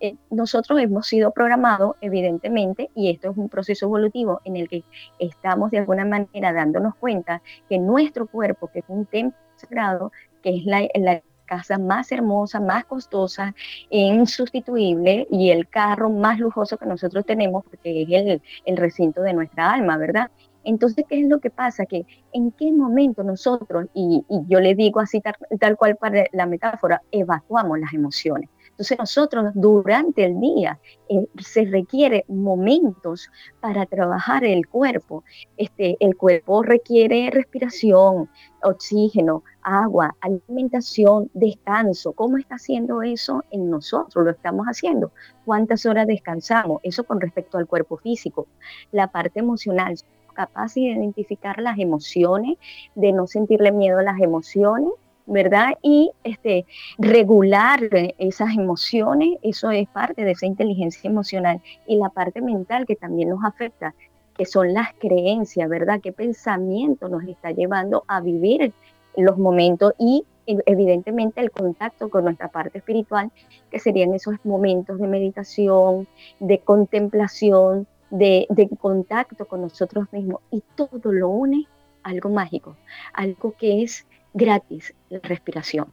eh, 0.00 0.16
nosotros 0.30 0.80
hemos 0.80 1.06
sido 1.06 1.32
programados, 1.32 1.96
evidentemente, 2.00 2.90
y 2.94 3.10
esto 3.10 3.30
es 3.30 3.36
un 3.36 3.48
proceso 3.48 3.86
evolutivo 3.86 4.40
en 4.44 4.56
el 4.56 4.68
que 4.68 4.84
estamos 5.18 5.70
de 5.70 5.78
alguna 5.78 6.04
manera 6.04 6.52
dándonos 6.52 6.94
cuenta 6.94 7.42
que 7.68 7.78
nuestro 7.78 8.26
cuerpo, 8.26 8.68
que 8.68 8.78
es 8.78 8.84
un 8.88 9.04
templo 9.06 9.38
sagrado, 9.56 10.12
que 10.42 10.56
es 10.56 10.64
la, 10.64 10.88
la 10.94 11.22
casa 11.44 11.78
más 11.78 12.12
hermosa, 12.12 12.60
más 12.60 12.84
costosa, 12.84 13.54
insustituible 13.90 15.26
y 15.30 15.50
el 15.50 15.68
carro 15.68 16.10
más 16.10 16.38
lujoso 16.38 16.76
que 16.78 16.86
nosotros 16.86 17.24
tenemos, 17.26 17.64
porque 17.64 18.02
es 18.02 18.08
el, 18.10 18.42
el 18.64 18.76
recinto 18.76 19.22
de 19.22 19.32
nuestra 19.32 19.72
alma, 19.72 19.96
¿verdad? 19.96 20.30
Entonces, 20.64 21.04
¿qué 21.08 21.20
es 21.20 21.28
lo 21.28 21.40
que 21.40 21.50
pasa? 21.50 21.86
Que 21.86 22.06
en 22.32 22.52
qué 22.52 22.72
momento 22.72 23.22
nosotros, 23.22 23.86
y, 23.94 24.24
yo 24.48 24.60
le 24.60 24.74
digo 24.74 25.00
así 25.00 25.20
tal, 25.20 25.34
tal, 25.58 25.76
cual 25.76 25.96
para 25.96 26.24
la 26.32 26.46
metáfora, 26.46 27.02
evacuamos 27.10 27.78
las 27.78 27.92
emociones. 27.92 28.48
Entonces 28.72 28.98
nosotros 28.98 29.52
durante 29.54 30.24
el 30.24 30.40
día 30.40 30.80
eh, 31.08 31.26
se 31.38 31.66
requiere 31.66 32.24
momentos 32.26 33.28
para 33.60 33.84
trabajar 33.84 34.44
el 34.44 34.66
cuerpo. 34.66 35.24
Este, 35.58 35.96
el 36.00 36.16
cuerpo 36.16 36.62
requiere 36.62 37.30
respiración, 37.30 38.30
oxígeno, 38.62 39.44
agua, 39.62 40.16
alimentación, 40.20 41.30
descanso. 41.34 42.12
¿Cómo 42.12 42.38
está 42.38 42.54
haciendo 42.54 43.02
eso 43.02 43.44
en 43.50 43.68
nosotros? 43.68 44.24
Lo 44.24 44.30
estamos 44.30 44.66
haciendo. 44.66 45.12
¿Cuántas 45.44 45.84
horas 45.84 46.06
descansamos? 46.06 46.80
Eso 46.82 47.04
con 47.04 47.20
respecto 47.20 47.58
al 47.58 47.66
cuerpo 47.66 47.98
físico. 47.98 48.46
La 48.90 49.08
parte 49.08 49.40
emocional, 49.40 49.96
capaz 50.32 50.74
de 50.74 50.80
identificar 50.80 51.60
las 51.60 51.78
emociones, 51.78 52.56
de 52.94 53.12
no 53.12 53.26
sentirle 53.26 53.70
miedo 53.70 53.98
a 53.98 54.02
las 54.02 54.18
emociones 54.18 54.92
¿verdad? 55.26 55.74
Y 55.82 56.10
este, 56.24 56.66
regular 56.98 57.80
esas 58.18 58.54
emociones, 58.54 59.38
eso 59.42 59.70
es 59.70 59.88
parte 59.88 60.24
de 60.24 60.32
esa 60.32 60.46
inteligencia 60.46 61.08
emocional. 61.08 61.60
Y 61.86 61.96
la 61.96 62.08
parte 62.08 62.40
mental 62.40 62.86
que 62.86 62.96
también 62.96 63.30
nos 63.30 63.44
afecta, 63.44 63.94
que 64.36 64.46
son 64.46 64.72
las 64.72 64.88
creencias, 64.98 65.68
¿verdad? 65.68 66.00
¿Qué 66.00 66.12
pensamiento 66.12 67.08
nos 67.08 67.24
está 67.24 67.50
llevando 67.50 68.04
a 68.08 68.20
vivir 68.20 68.72
los 69.16 69.38
momentos 69.38 69.92
y 69.98 70.24
evidentemente 70.46 71.40
el 71.40 71.50
contacto 71.50 72.08
con 72.10 72.24
nuestra 72.24 72.48
parte 72.48 72.78
espiritual, 72.78 73.30
que 73.70 73.78
serían 73.78 74.12
esos 74.14 74.34
momentos 74.44 74.98
de 74.98 75.06
meditación, 75.06 76.08
de 76.40 76.58
contemplación, 76.58 77.86
de, 78.10 78.46
de 78.50 78.68
contacto 78.68 79.46
con 79.46 79.62
nosotros 79.62 80.06
mismos. 80.12 80.40
Y 80.50 80.62
todo 80.74 81.12
lo 81.12 81.28
une 81.28 81.68
algo 82.02 82.30
mágico, 82.30 82.76
algo 83.12 83.54
que 83.56 83.82
es 83.82 84.06
gratis 84.34 84.94
la 85.08 85.20
respiración. 85.22 85.92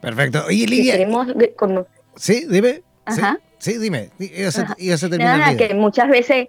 Perfecto. 0.00 0.44
Oye, 0.46 0.66
Lidia. 0.66 0.94
Sí, 2.16 2.46
dime. 2.48 2.82
Ajá. 3.04 3.40
Sí, 3.58 3.78
dime. 3.78 4.10
Nada, 5.18 5.56
que 5.56 5.74
muchas 5.74 6.08
veces, 6.08 6.48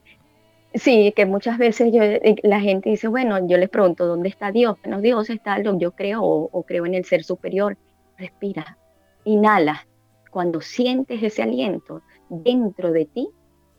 sí, 0.75 1.13
que 1.15 1.25
muchas 1.25 1.57
veces 1.57 1.91
yo, 1.91 2.03
eh, 2.03 2.35
la 2.43 2.59
gente 2.59 2.89
dice, 2.89 3.07
bueno, 3.07 3.47
yo 3.47 3.57
les 3.57 3.69
pregunto, 3.69 4.05
¿dónde 4.05 4.29
está 4.29 4.51
Dios? 4.51 4.77
Bueno, 4.83 5.01
Dios 5.01 5.29
está, 5.29 5.59
yo 5.61 5.91
creo 5.91 6.21
o, 6.23 6.63
creo 6.63 6.85
en 6.85 6.93
el 6.93 7.05
ser 7.05 7.23
superior. 7.23 7.77
Respira, 8.17 8.77
inhala. 9.23 9.87
Cuando 10.29 10.61
sientes 10.61 11.23
ese 11.23 11.41
aliento 11.41 12.03
dentro 12.29 12.91
de 12.91 13.05
ti, 13.05 13.29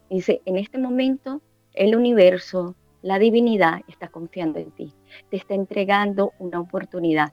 dice, 0.09 0.41
en 0.45 0.57
este 0.57 0.79
momento 0.79 1.43
el 1.75 1.95
universo, 1.95 2.75
la 3.03 3.19
divinidad 3.19 3.81
está 3.89 4.09
confiando 4.09 4.59
en 4.59 4.71
ti 4.73 4.95
te 5.29 5.37
está 5.37 5.55
entregando 5.55 6.33
una 6.39 6.61
oportunidad. 6.61 7.33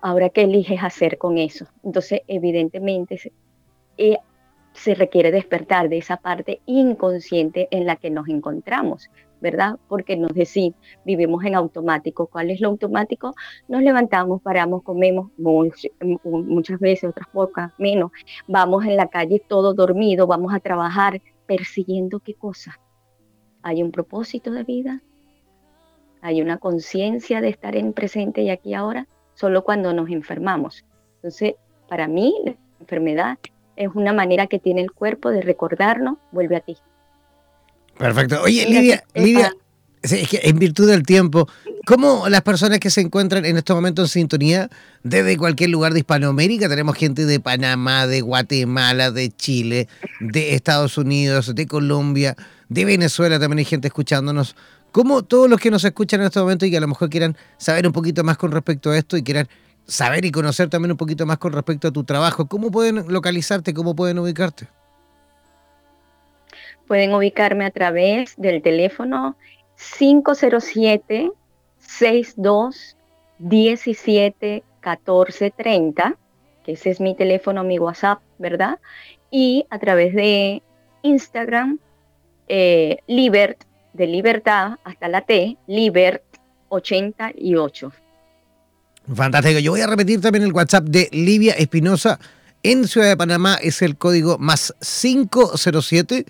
Ahora, 0.00 0.30
¿qué 0.30 0.42
eliges 0.42 0.82
hacer 0.82 1.18
con 1.18 1.38
eso? 1.38 1.66
Entonces, 1.84 2.22
evidentemente, 2.26 3.18
se, 3.18 3.32
eh, 3.98 4.18
se 4.72 4.94
requiere 4.94 5.30
despertar 5.30 5.88
de 5.88 5.98
esa 5.98 6.16
parte 6.16 6.60
inconsciente 6.66 7.68
en 7.70 7.86
la 7.86 7.96
que 7.96 8.08
nos 8.08 8.28
encontramos, 8.28 9.10
¿verdad? 9.40 9.78
Porque 9.88 10.16
nos 10.16 10.32
decimos, 10.32 10.78
vivimos 11.04 11.44
en 11.44 11.54
automático. 11.54 12.28
¿Cuál 12.28 12.50
es 12.50 12.60
lo 12.60 12.68
automático? 12.68 13.34
Nos 13.68 13.82
levantamos, 13.82 14.40
paramos, 14.40 14.82
comemos, 14.82 15.30
muchas 15.36 16.80
veces, 16.80 17.10
otras 17.10 17.28
pocas, 17.28 17.72
menos. 17.78 18.10
Vamos 18.48 18.86
en 18.86 18.96
la 18.96 19.08
calle 19.08 19.42
todo 19.46 19.74
dormido, 19.74 20.26
vamos 20.26 20.54
a 20.54 20.60
trabajar 20.60 21.20
persiguiendo 21.46 22.20
qué 22.20 22.34
cosa. 22.34 22.80
¿Hay 23.62 23.82
un 23.82 23.90
propósito 23.90 24.50
de 24.50 24.64
vida? 24.64 25.02
hay 26.22 26.42
una 26.42 26.58
conciencia 26.58 27.40
de 27.40 27.48
estar 27.48 27.76
en 27.76 27.92
presente 27.92 28.42
y 28.42 28.50
aquí 28.50 28.74
ahora, 28.74 29.06
solo 29.34 29.64
cuando 29.64 29.92
nos 29.92 30.10
enfermamos. 30.10 30.84
Entonces, 31.16 31.54
para 31.88 32.08
mí, 32.08 32.34
la 32.44 32.54
enfermedad 32.80 33.38
es 33.76 33.88
una 33.94 34.12
manera 34.12 34.46
que 34.46 34.58
tiene 34.58 34.82
el 34.82 34.92
cuerpo 34.92 35.30
de 35.30 35.42
recordarnos, 35.42 36.18
vuelve 36.32 36.56
a 36.56 36.60
ti. 36.60 36.76
Perfecto. 37.98 38.42
Oye, 38.42 38.66
Lidia, 38.66 39.02
Lidia, 39.14 39.52
es 40.02 40.28
que 40.28 40.40
en 40.42 40.58
virtud 40.58 40.88
del 40.88 41.04
tiempo, 41.04 41.48
¿cómo 41.86 42.28
las 42.28 42.42
personas 42.42 42.80
que 42.80 42.90
se 42.90 43.00
encuentran 43.00 43.44
en 43.44 43.56
este 43.56 43.72
momento 43.72 44.02
en 44.02 44.08
sintonía 44.08 44.68
desde 45.02 45.36
cualquier 45.36 45.70
lugar 45.70 45.92
de 45.92 46.00
Hispanoamérica, 46.00 46.68
tenemos 46.68 46.96
gente 46.96 47.24
de 47.26 47.40
Panamá, 47.40 48.06
de 48.06 48.20
Guatemala, 48.20 49.10
de 49.10 49.30
Chile, 49.30 49.88
de 50.20 50.54
Estados 50.54 50.96
Unidos, 50.98 51.54
de 51.54 51.66
Colombia, 51.66 52.36
de 52.70 52.84
Venezuela, 52.86 53.38
también 53.38 53.58
hay 53.58 53.64
gente 53.66 53.88
escuchándonos, 53.88 54.56
¿Cómo 54.92 55.22
todos 55.22 55.48
los 55.48 55.60
que 55.60 55.70
nos 55.70 55.84
escuchan 55.84 56.20
en 56.20 56.26
este 56.26 56.40
momento 56.40 56.66
y 56.66 56.70
que 56.70 56.76
a 56.76 56.80
lo 56.80 56.88
mejor 56.88 57.08
quieran 57.10 57.36
saber 57.58 57.86
un 57.86 57.92
poquito 57.92 58.24
más 58.24 58.36
con 58.36 58.50
respecto 58.50 58.90
a 58.90 58.98
esto 58.98 59.16
y 59.16 59.22
quieran 59.22 59.48
saber 59.86 60.24
y 60.24 60.32
conocer 60.32 60.68
también 60.68 60.90
un 60.90 60.96
poquito 60.96 61.26
más 61.26 61.38
con 61.38 61.52
respecto 61.52 61.88
a 61.88 61.90
tu 61.92 62.02
trabajo, 62.02 62.46
¿cómo 62.46 62.72
pueden 62.72 63.04
localizarte? 63.06 63.72
¿Cómo 63.72 63.94
pueden 63.94 64.18
ubicarte? 64.18 64.66
Pueden 66.88 67.14
ubicarme 67.14 67.66
a 67.66 67.70
través 67.70 68.34
del 68.36 68.62
teléfono 68.62 69.36
507 69.98 71.30
62 71.78 72.96
17 73.38 74.64
1430, 74.82 76.16
que 76.64 76.72
ese 76.72 76.90
es 76.90 77.00
mi 77.00 77.14
teléfono, 77.14 77.62
mi 77.62 77.78
WhatsApp, 77.78 78.20
¿verdad? 78.38 78.80
Y 79.30 79.66
a 79.70 79.78
través 79.78 80.14
de 80.14 80.62
Instagram, 81.02 81.78
eh, 82.52 82.98
Libert, 83.06 83.62
de 83.92 84.08
libertad 84.08 84.72
hasta 84.82 85.06
la 85.08 85.20
T, 85.20 85.56
Libert 85.68 86.24
88. 86.68 87.92
Fantástico. 89.14 89.60
Yo 89.60 89.70
voy 89.70 89.82
a 89.82 89.86
repetir 89.86 90.20
también 90.20 90.42
el 90.44 90.52
WhatsApp 90.52 90.82
de 90.84 91.08
Livia 91.12 91.54
Espinosa 91.54 92.18
en 92.64 92.88
Ciudad 92.88 93.06
de 93.08 93.16
Panamá. 93.16 93.54
Es 93.54 93.82
el 93.82 93.96
código 93.96 94.36
más 94.38 94.74
507, 94.80 96.26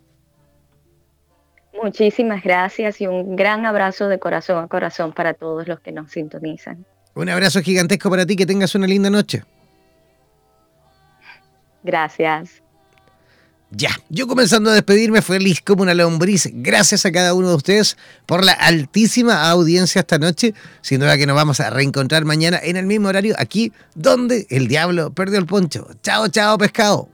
Muchísimas 1.83 2.43
gracias 2.43 3.01
y 3.01 3.07
un 3.07 3.37
gran 3.37 3.67
abrazo 3.67 4.09
de 4.09 4.19
corazón 4.19 4.63
a 4.63 4.69
corazón 4.69 5.13
para 5.13 5.35
todos 5.35 5.67
los 5.67 5.81
que 5.81 5.93
nos 5.93 6.13
sintonizan. 6.13 6.87
Un 7.15 7.29
abrazo 7.29 7.61
gigantesco 7.61 8.11
para 8.11 8.27
ti, 8.27 8.37
que 8.37 8.47
tengas 8.47 8.75
una 8.75 8.87
linda 8.87 9.11
noche. 9.11 9.45
Gracias. 11.83 12.64
Ya, 13.77 13.91
yo 14.09 14.29
comenzando 14.29 14.71
a 14.71 14.75
despedirme 14.75 15.21
feliz 15.21 15.61
como 15.61 15.83
una 15.83 15.95
lombriz. 15.95 16.49
Gracias 16.53 17.05
a 17.07 17.13
cada 17.13 17.35
uno 17.35 17.49
de 17.49 17.55
ustedes 17.57 17.97
por 18.25 18.45
la 18.45 18.53
altísima 18.53 19.51
audiencia 19.51 20.01
esta 20.01 20.19
noche. 20.19 20.55
Sin 20.81 21.01
duda 21.01 21.17
que 21.17 21.27
nos 21.27 21.35
vamos 21.35 21.59
a 21.61 21.71
reencontrar 21.71 22.25
mañana 22.25 22.61
en 22.63 22.77
el 22.77 22.87
mismo 22.87 23.09
horario 23.09 23.35
aquí 23.39 23.73
donde 23.95 24.47
el 24.51 24.69
diablo 24.69 25.13
perdió 25.13 25.39
el 25.39 25.47
poncho. 25.47 25.89
Chao, 26.03 26.29
chao, 26.29 26.57
pescado. 26.57 27.14